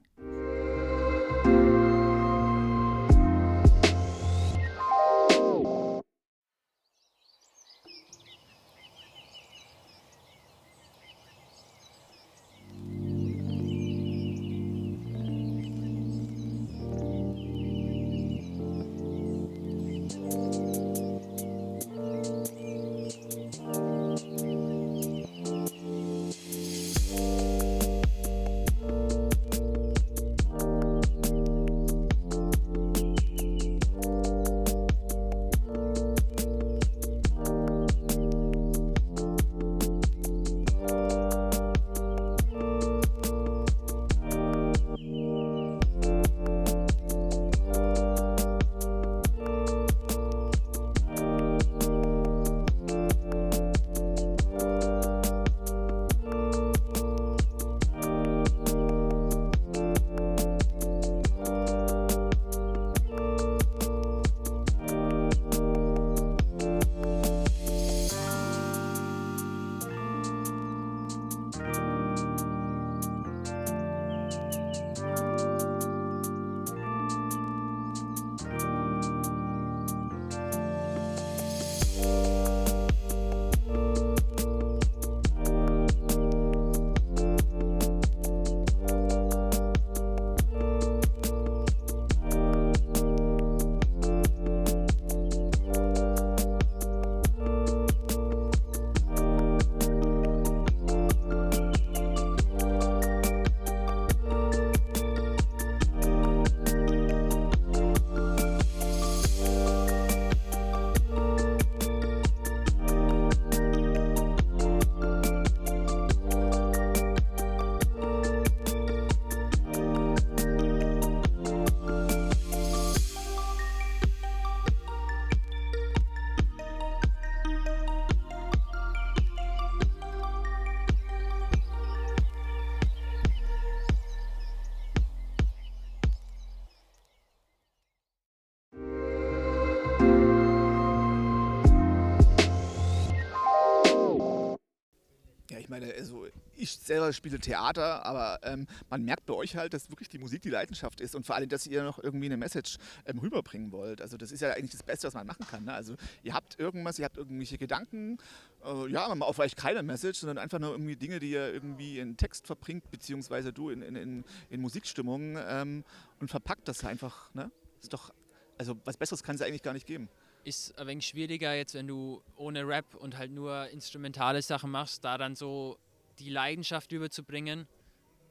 [146.88, 150.50] Selber spiele Theater, aber ähm, man merkt bei euch halt, dass wirklich die Musik die
[150.50, 154.02] Leidenschaft ist und vor allem, dass ihr noch irgendwie eine Message ähm, rüberbringen wollt.
[154.02, 155.64] Also das ist ja eigentlich das Beste, was man machen kann.
[155.64, 155.72] Ne?
[155.72, 158.18] Also ihr habt irgendwas, ihr habt irgendwelche Gedanken,
[158.64, 162.16] äh, ja, auch vielleicht keine Message, sondern einfach nur irgendwie Dinge, die ihr irgendwie in
[162.16, 165.84] Text verbringt, beziehungsweise du in, in, in, in Musikstimmung ähm,
[166.18, 167.32] und verpackt das einfach.
[167.34, 167.50] Ne?
[167.80, 168.12] Ist doch,
[168.56, 170.08] also was Besseres kann es eigentlich gar nicht geben
[170.44, 175.04] ist ein wenig schwieriger jetzt, wenn du ohne Rap und halt nur instrumentale Sachen machst,
[175.04, 175.78] da dann so
[176.18, 177.66] die Leidenschaft überzubringen.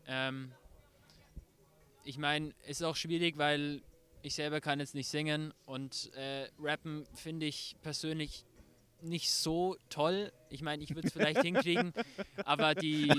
[0.07, 0.51] Ähm,
[2.03, 3.81] ich meine, es ist auch schwierig, weil
[4.21, 8.45] ich selber kann jetzt nicht singen und äh, rappen finde ich persönlich
[9.01, 10.31] nicht so toll.
[10.49, 11.93] Ich meine, ich würde es vielleicht hinkriegen,
[12.45, 13.11] aber die,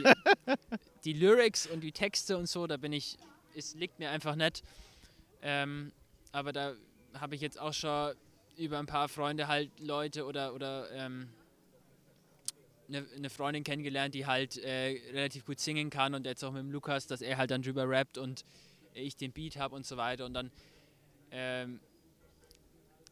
[1.04, 3.16] die Lyrics und die Texte und so, da bin ich,
[3.54, 4.62] es liegt mir einfach nicht.
[5.42, 5.92] Ähm,
[6.32, 6.74] aber da
[7.14, 8.14] habe ich jetzt auch schon
[8.56, 11.28] über ein paar Freunde halt Leute oder, oder ähm,
[12.88, 16.62] eine, eine Freundin kennengelernt, die halt äh, relativ gut singen kann und jetzt auch mit
[16.62, 18.44] dem Lukas, dass er halt dann drüber rappt und
[18.94, 20.24] ich den Beat habe und so weiter.
[20.24, 20.50] Und dann,
[21.30, 21.80] ähm,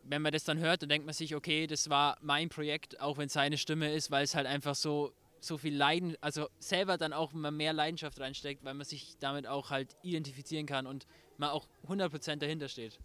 [0.02, 3.18] wenn man das dann hört, dann denkt man sich, okay, das war mein Projekt, auch
[3.18, 6.96] wenn es seine Stimme ist, weil es halt einfach so, so viel Leiden, also selber
[6.96, 11.06] dann auch immer mehr Leidenschaft reinsteckt, weil man sich damit auch halt identifizieren kann und
[11.38, 12.98] man auch 100% dahinter steht.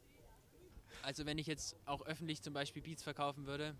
[1.04, 3.76] Also wenn ich jetzt auch öffentlich zum Beispiel Beats verkaufen würde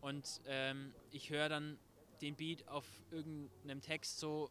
[0.00, 1.78] und ähm, ich höre dann
[2.20, 4.50] den Beat auf irgendeinem Text so,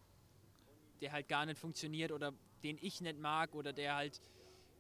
[1.02, 2.34] der halt gar nicht funktioniert oder
[2.64, 4.22] den ich nicht mag oder der halt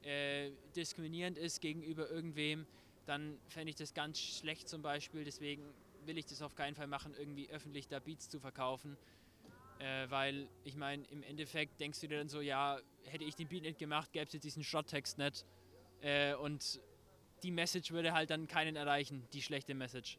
[0.03, 2.65] äh, diskriminierend ist gegenüber irgendwem,
[3.05, 5.23] dann fände ich das ganz schlecht zum Beispiel.
[5.23, 5.73] Deswegen
[6.05, 8.97] will ich das auf keinen Fall machen, irgendwie öffentlich da Beats zu verkaufen.
[9.79, 13.47] Äh, weil ich meine, im Endeffekt denkst du dir dann so, ja, hätte ich den
[13.47, 15.45] Beat nicht gemacht, gäbe es jetzt diesen Schrotttext nicht.
[16.01, 16.81] Äh, und
[17.43, 20.17] die Message würde halt dann keinen erreichen, die schlechte Message.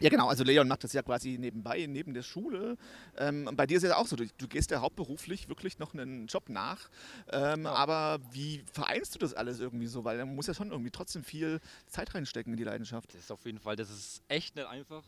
[0.00, 0.28] Ja, genau.
[0.28, 2.76] Also Leon macht das ja quasi nebenbei, neben der Schule.
[3.16, 5.92] Ähm, bei dir ist es ja auch so, du, du, gehst ja hauptberuflich wirklich noch
[5.92, 6.88] einen Job nach.
[7.30, 7.72] Ähm, ja.
[7.72, 10.04] Aber wie vereinst du das alles irgendwie so?
[10.04, 13.12] Weil man muss ja schon irgendwie trotzdem viel Zeit reinstecken in die Leidenschaft.
[13.12, 15.02] Das ist auf jeden Fall, das ist echt nicht einfach.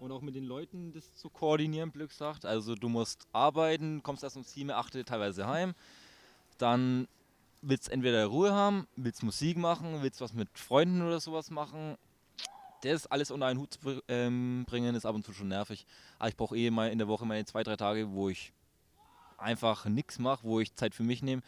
[0.00, 2.44] Und auch mit den Leuten das zu koordinieren, Glück sagt.
[2.44, 5.74] Also du musst arbeiten, kommst erst um 7, 8 teilweise heim.
[6.58, 7.06] Dann
[7.62, 11.96] willst du entweder Ruhe haben, willst Musik machen, willst was mit Freunden oder sowas machen
[12.82, 15.86] das alles unter einen Hut zu ähm, bringen, ist ab und zu schon nervig.
[16.18, 18.52] Aber ich brauche eh mal in der Woche meine zwei, drei Tage, wo ich
[19.38, 21.42] einfach nichts mache, wo ich Zeit für mich nehme.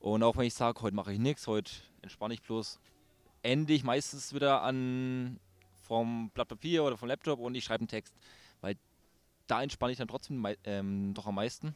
[0.00, 2.78] Und auch wenn ich sage, heute mache ich nichts, heute entspanne ich bloß,
[3.42, 5.38] ende ich meistens wieder an
[5.82, 8.14] vom Blatt Papier oder vom Laptop und ich schreibe einen Text.
[8.60, 8.76] Weil
[9.46, 11.74] da entspanne ich dann trotzdem ähm, doch am meisten.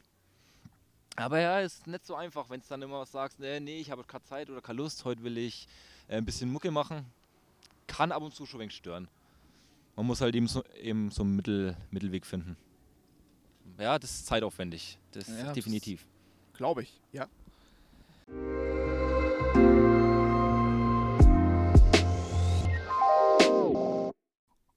[1.17, 3.91] Aber ja, ist nicht so einfach, wenn du dann immer was sagst, nee, nee ich
[3.91, 5.67] habe keine Zeit oder keine Lust, heute will ich
[6.07, 7.05] äh, ein bisschen Mucke machen
[7.91, 9.09] kann ab und zu schon ein wenig stören.
[9.97, 12.55] Man muss halt eben so, eben so einen Mittel, Mittelweg finden.
[13.77, 14.97] Ja, das ist zeitaufwendig.
[15.11, 16.05] Das ja, ist definitiv.
[16.53, 17.27] Glaube ich, ja.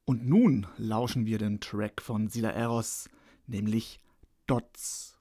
[0.06, 3.08] Und nun lauschen wir den Track von Sila Eros,
[3.46, 4.00] nämlich
[4.48, 5.16] Dots.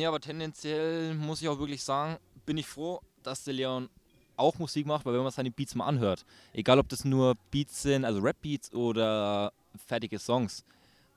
[0.00, 3.90] Nee, aber tendenziell muss ich auch wirklich sagen, bin ich froh, dass der Leon
[4.34, 6.24] auch Musik macht, weil wenn man seine Beats mal anhört,
[6.54, 9.52] egal ob das nur Beats sind, also Rap-Beats oder
[9.86, 10.64] fertige Songs,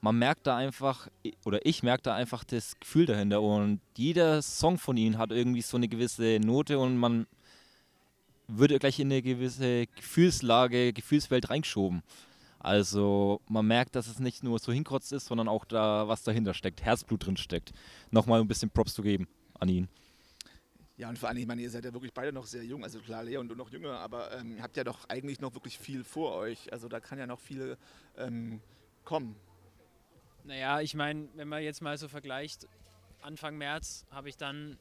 [0.01, 1.07] man merkt da einfach,
[1.45, 5.61] oder ich merke da einfach das Gefühl dahinter und jeder Song von ihm hat irgendwie
[5.61, 7.25] so eine gewisse Note und man
[8.49, 12.03] wird gleich in eine gewisse Gefühlslage, Gefühlswelt reingeschoben.
[12.63, 16.53] Also man merkt, dass es nicht nur so hinkrotzt ist, sondern auch da was dahinter
[16.53, 17.73] steckt, Herzblut drin steckt.
[18.09, 19.27] Nochmal ein bisschen Props zu geben
[19.59, 19.89] an ihn.
[20.95, 22.99] Ja, und vor allem, ich meine, ihr seid ja wirklich beide noch sehr jung, also
[22.99, 26.35] klar, Leon, du noch jünger, aber ähm, habt ja doch eigentlich noch wirklich viel vor
[26.35, 26.71] euch.
[26.71, 27.77] Also da kann ja noch viel
[28.17, 28.61] ähm,
[29.03, 29.35] kommen.
[30.45, 32.67] Naja, ich meine, wenn man jetzt mal so vergleicht,
[33.21, 34.77] Anfang März habe ich dann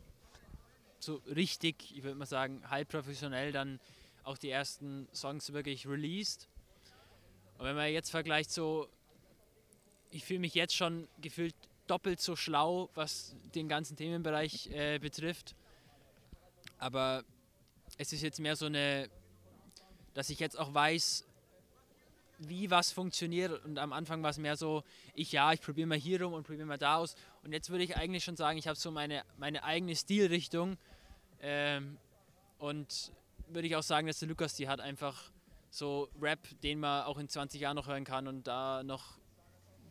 [1.00, 3.80] so richtig, ich würde mal sagen, halb professionell dann
[4.22, 6.48] auch die ersten Songs wirklich released.
[7.62, 8.88] Und wenn man jetzt vergleicht, so,
[10.10, 11.54] ich fühle mich jetzt schon gefühlt
[11.86, 15.54] doppelt so schlau, was den ganzen Themenbereich äh, betrifft.
[16.78, 17.22] Aber
[17.98, 19.08] es ist jetzt mehr so eine,
[20.12, 21.24] dass ich jetzt auch weiß,
[22.40, 23.64] wie was funktioniert.
[23.64, 24.82] Und am Anfang war es mehr so,
[25.14, 27.14] ich ja, ich probiere mal hier rum und probiere mal da aus.
[27.44, 30.78] Und jetzt würde ich eigentlich schon sagen, ich habe so meine, meine eigene Stilrichtung.
[31.40, 31.96] Ähm,
[32.58, 33.12] und
[33.46, 35.30] würde ich auch sagen, dass der Lukas die hat einfach
[35.72, 39.18] so Rap, den man auch in 20 Jahren noch hören kann und da noch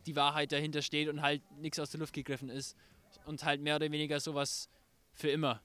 [0.06, 2.76] die Wahrheit dahinter steht und halt nichts aus der Luft gegriffen ist.
[3.26, 4.68] Und halt mehr oder weniger sowas
[5.12, 5.60] für immer.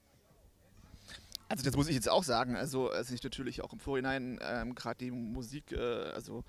[1.49, 4.75] Also das muss ich jetzt auch sagen, also als ich natürlich auch im Vorhinein ähm,
[4.75, 6.43] gerade die Musik, äh, also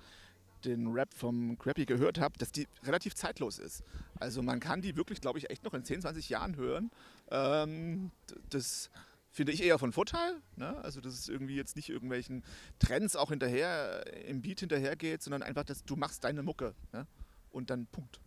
[0.65, 3.83] den Rap vom Crappy gehört habe, dass die relativ zeitlos ist.
[4.19, 6.91] Also man kann die wirklich, glaube ich, echt noch in 10, 20 Jahren hören.
[7.31, 8.11] Ähm,
[8.49, 8.89] das
[9.31, 10.41] finde ich eher von Vorteil.
[10.55, 10.77] Ne?
[10.79, 12.43] Also dass es irgendwie jetzt nicht irgendwelchen
[12.79, 16.75] Trends auch hinterher, im Beat hinterhergeht, sondern einfach, dass du machst deine Mucke.
[16.91, 17.07] Ne?
[17.51, 18.19] Und dann Punkt.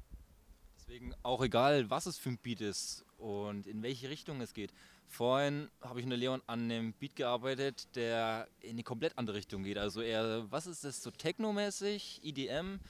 [0.77, 4.73] Deswegen auch egal, was es für ein Beat ist und in welche Richtung es geht.
[5.07, 9.63] Vorhin habe ich mit Leon an einem Beat gearbeitet, der in eine komplett andere Richtung
[9.63, 9.79] geht.
[9.79, 12.81] Also eher, was ist das, so technomäßig, EDM?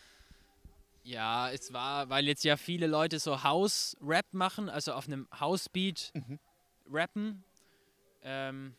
[1.05, 6.13] Ja, es war, weil jetzt ja viele Leute so House-Rap machen, also auf einem House-Beat
[6.15, 6.39] mhm.
[6.89, 7.45] rappen.
[8.23, 8.75] Ähm,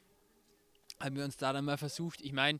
[1.00, 2.22] haben wir uns da dann mal versucht.
[2.22, 2.60] Ich meine,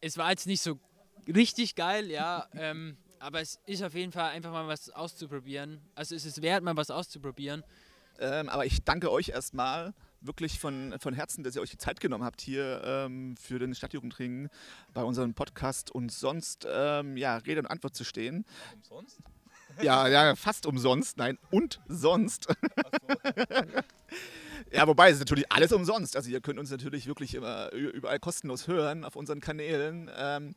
[0.00, 0.78] es war jetzt nicht so
[1.26, 5.80] richtig geil, ja, ähm, aber es ist auf jeden Fall einfach mal was auszuprobieren.
[5.94, 7.64] Also es ist wert, mal was auszuprobieren.
[8.20, 12.00] Ähm, aber ich danke euch erstmal wirklich von, von Herzen, dass ihr euch die Zeit
[12.00, 14.48] genommen habt hier ähm, für den Stadtjugendring
[14.92, 18.44] bei unserem Podcast und sonst ähm, ja, Rede und Antwort zu stehen.
[18.74, 19.20] Umsonst?
[19.82, 21.18] Ja, ja, fast umsonst.
[21.18, 22.48] Nein, und sonst.
[24.72, 26.16] Ja, wobei es ist natürlich alles umsonst.
[26.16, 30.10] Also ihr könnt uns natürlich wirklich immer überall kostenlos hören auf unseren Kanälen.
[30.16, 30.54] Ähm,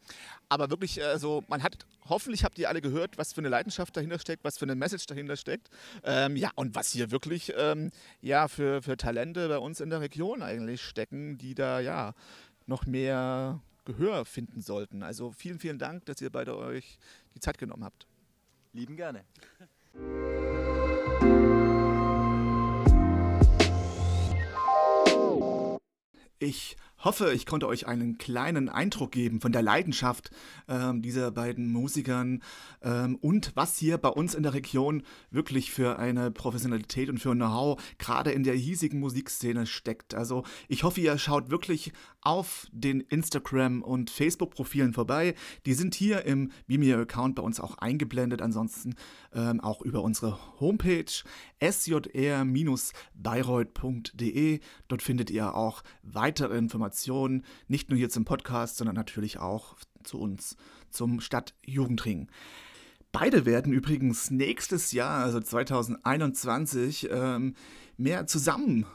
[0.50, 4.20] aber wirklich, also man hat, hoffentlich habt ihr alle gehört, was für eine Leidenschaft dahinter
[4.20, 5.70] steckt, was für eine Message dahinter steckt.
[6.04, 7.92] Ähm, ja, und was hier wirklich ähm,
[8.22, 12.14] ja, für, für Talente bei uns in der Region eigentlich stecken, die da ja
[12.68, 15.04] noch mehr Gehör finden sollten.
[15.04, 16.98] Also vielen, vielen Dank, dass ihr beide euch
[17.36, 18.08] die Zeit genommen habt.
[18.74, 19.26] Lieben gerne.
[26.42, 30.32] Ich hoffe, ich konnte euch einen kleinen Eindruck geben von der Leidenschaft
[30.68, 32.42] ähm, dieser beiden Musikern
[32.82, 37.32] ähm, und was hier bei uns in der Region wirklich für eine Professionalität und für
[37.32, 40.14] ein Know-how gerade in der hiesigen Musikszene steckt.
[40.14, 41.92] Also ich hoffe, ihr schaut wirklich
[42.22, 45.36] auf den Instagram- und Facebook-Profilen vorbei.
[45.66, 48.42] Die sind hier im Vimeo-Account bei uns auch eingeblendet.
[48.42, 48.96] Ansonsten
[49.34, 51.12] ähm, auch über unsere Homepage
[51.60, 54.60] sjr-bayreuth.de.
[54.88, 56.91] Dort findet ihr auch weitere Informationen,
[57.68, 60.58] nicht nur hier zum Podcast, sondern natürlich auch zu uns,
[60.90, 62.28] zum Stadtjugendring.
[63.12, 67.56] Beide werden übrigens nächstes Jahr, also 2021, ähm,
[67.98, 68.86] mehr zusammen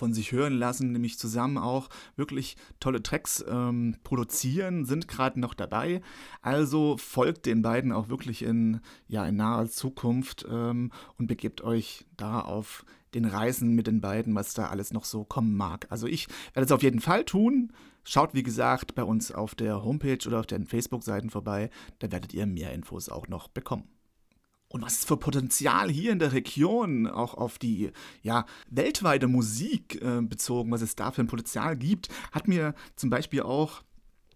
[0.00, 5.52] von sich hören lassen, nämlich zusammen auch wirklich tolle Tracks ähm, produzieren, sind gerade noch
[5.52, 6.00] dabei.
[6.40, 12.06] Also folgt den beiden auch wirklich in, ja, in naher Zukunft ähm, und begebt euch
[12.16, 15.86] da auf den Reisen mit den beiden, was da alles noch so kommen mag.
[15.90, 17.72] Also ich werde es auf jeden Fall tun.
[18.04, 21.70] Schaut, wie gesagt, bei uns auf der Homepage oder auf den Facebook-Seiten vorbei.
[21.98, 23.88] Da werdet ihr mehr Infos auch noch bekommen.
[24.72, 27.90] Und was ist für Potenzial hier in der Region, auch auf die
[28.22, 33.10] ja, weltweite Musik äh, bezogen, was es da für ein Potenzial gibt, hat mir zum
[33.10, 33.82] Beispiel auch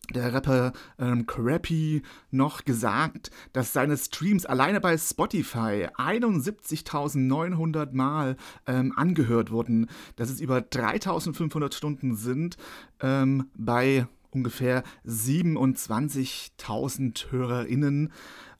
[0.09, 8.37] der Rapper ähm, Crappy noch gesagt, dass seine Streams alleine bei Spotify 71.900 Mal
[8.67, 12.57] ähm, angehört wurden, dass es über 3.500 Stunden sind
[13.01, 18.13] ähm, bei ungefähr 27.000 HörerInnen.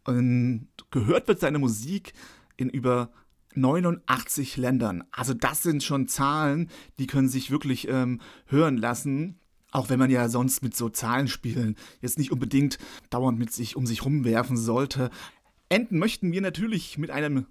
[0.05, 2.13] Und gehört wird seine Musik
[2.57, 3.11] in über
[3.55, 5.05] 89 Ländern.
[5.11, 6.69] Also das sind schon Zahlen,
[6.99, 9.39] die können sich wirklich ähm, hören lassen.
[9.75, 12.79] Auch wenn man ja sonst mit so Zahlenspielen jetzt nicht unbedingt
[13.11, 15.11] dauernd mit sich um sich rumwerfen sollte.
[15.69, 17.47] Enden möchten wir natürlich mit einem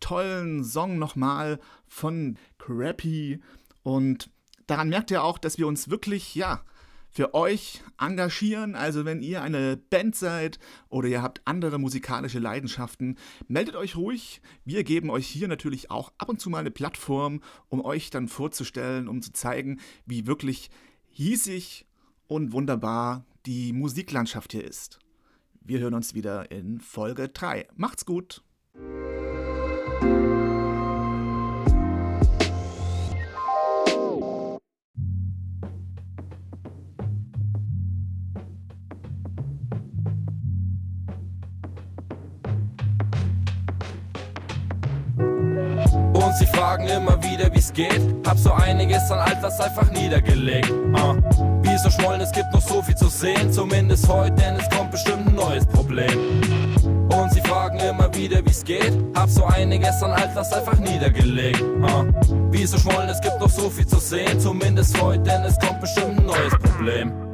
[0.00, 3.40] tollen Song nochmal von Crappy.
[3.84, 4.28] Und
[4.66, 6.64] daran merkt ihr auch, dass wir uns wirklich, ja,
[7.10, 8.74] für euch engagieren.
[8.74, 10.58] Also wenn ihr eine Band seid
[10.88, 13.16] oder ihr habt andere musikalische Leidenschaften,
[13.46, 14.42] meldet euch ruhig.
[14.64, 18.26] Wir geben euch hier natürlich auch ab und zu mal eine Plattform, um euch dann
[18.26, 20.70] vorzustellen, um zu zeigen, wie wirklich
[21.18, 21.84] hiesig
[22.28, 25.00] und wunderbar die Musiklandschaft hier ist.
[25.60, 27.66] Wir hören uns wieder in Folge 3.
[27.74, 28.44] Macht's gut!
[46.28, 48.02] Und sie fragen immer wieder, wie's geht.
[48.26, 50.70] Hab so einiges an Alters einfach niedergelegt.
[50.70, 51.14] Uh.
[51.62, 53.50] Wie so schmollen, es gibt noch so viel zu sehen.
[53.50, 56.42] Zumindest heute, denn es kommt bestimmt ein neues Problem.
[57.08, 58.92] Und sie fragen immer wieder, wie's geht.
[59.14, 61.62] Hab so einiges an Alters einfach niedergelegt.
[61.62, 62.04] Uh.
[62.52, 64.38] Wie so schmollen, es gibt noch so viel zu sehen.
[64.38, 67.27] Zumindest heute, denn es kommt bestimmt ein neues Problem.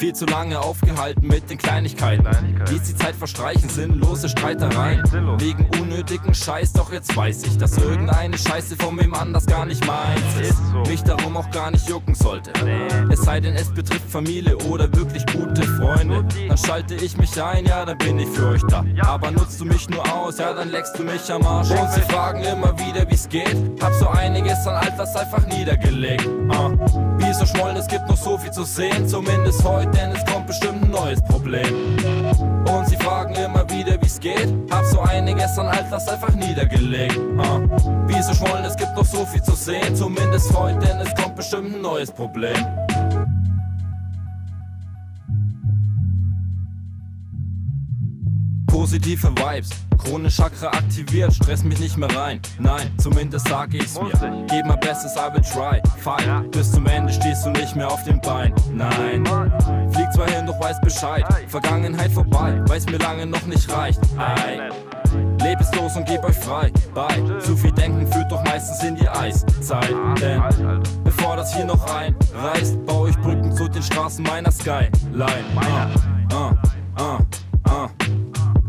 [0.00, 2.24] Viel zu lange aufgehalten mit den Kleinigkeiten.
[2.70, 5.02] Ließ die Zeit verstreichen, sinnlose Streitereien.
[5.38, 9.86] Wegen unnötigen Scheiß, doch jetzt weiß ich, dass irgendeine Scheiße von wem anders gar nicht
[9.86, 10.56] meins ist.
[10.88, 12.50] Mich darum auch gar nicht jucken sollte.
[13.10, 16.24] Es sei denn, es betrifft Familie oder wirklich gute Freunde.
[16.48, 18.82] Dann schalte ich mich ein, ja, dann bin ich für euch da.
[19.02, 21.72] Aber nutzt du mich nur aus, ja, dann leckst du mich am Arsch.
[21.72, 23.54] Und sie fragen immer wieder, wie's geht.
[23.82, 26.26] Hab so einiges an Alters einfach niedergelegt.
[26.26, 27.19] Uh.
[27.40, 30.46] Wie so schmollen, es gibt noch so viel zu sehen, zumindest heute denn es kommt
[30.46, 31.96] bestimmt ein neues Problem.
[32.66, 34.52] Und sie fragen immer wieder, wie's geht.
[34.70, 37.16] Hab so einiges an Alters einfach niedergelegt.
[37.16, 37.60] Uh.
[38.08, 41.36] Wie so schmollen, es gibt noch so viel zu sehen, zumindest heute, denn es kommt
[41.36, 42.56] bestimmt ein neues Problem.
[48.90, 49.70] Positive Vibes,
[50.36, 52.40] Chakra aktiviert, stress mich nicht mehr rein.
[52.58, 54.10] Nein, zumindest sag ich's mir.
[54.48, 55.80] Gib mal Bestes, I will try.
[56.02, 58.52] Fight, bis zum Ende stehst du nicht mehr auf dem Bein.
[58.74, 59.24] Nein,
[59.92, 61.24] flieg zwar hin, doch weiß Bescheid.
[61.46, 64.00] Vergangenheit vorbei, weiß mir lange noch nicht reicht.
[64.18, 64.58] Ei.
[65.40, 66.72] Leb es los und geb euch frei.
[66.92, 67.38] Bye.
[67.38, 69.94] Zu viel Denken führt doch meistens in die Eiszeit.
[70.20, 70.42] Denn
[71.04, 74.90] bevor das hier noch einreißt, baue ich Brücken zu den Straßen meiner Skyline.
[76.32, 76.54] Uh, uh,
[77.00, 77.18] uh,
[77.70, 78.19] uh.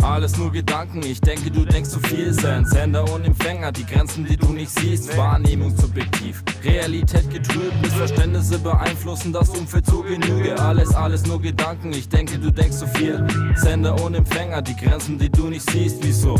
[0.04, 2.66] Alles nur Gedanken, ich denke, du denkst zu viel sein.
[2.66, 6.44] Sender und Empfänger, die Grenzen, die du nicht siehst, Wahrnehmung subjektiv.
[6.64, 10.60] Realität getrübt, Missverständnisse beeinflussen das Umfeld zu Genüge.
[10.60, 13.24] Alles, alles nur Gedanken, ich denke, du denkst zu viel.
[13.54, 16.36] Sender und Empfänger, die Grenzen, die du nicht siehst, wieso?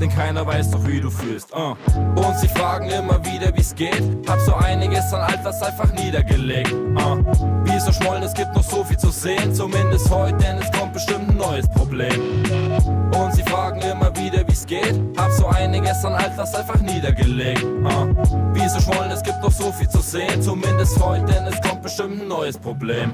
[0.00, 1.54] Denn keiner weiß doch, wie du fühlst.
[1.54, 1.76] Uh.
[2.14, 4.02] Und sie fragen immer wieder, wie's geht.
[4.26, 6.72] Hab so einiges an Alters einfach niedergelegt.
[6.72, 7.22] Uh.
[7.64, 10.94] Wie so schmollen, es gibt noch so viel zu sehen, zumindest heute, denn es kommt
[10.94, 12.42] bestimmt ein neues Problem.
[13.20, 14.98] Und sie fragen immer wieder, wie's geht.
[15.18, 17.64] Hab so einiges an Alters einfach niedergelegt.
[17.64, 18.14] Uh.
[18.54, 20.40] Wie so schmollen, es gibt noch so viel zu sehen.
[20.40, 20.69] Zumindest
[21.02, 23.12] heute, denn es kommt bestimmt ein neues Problem.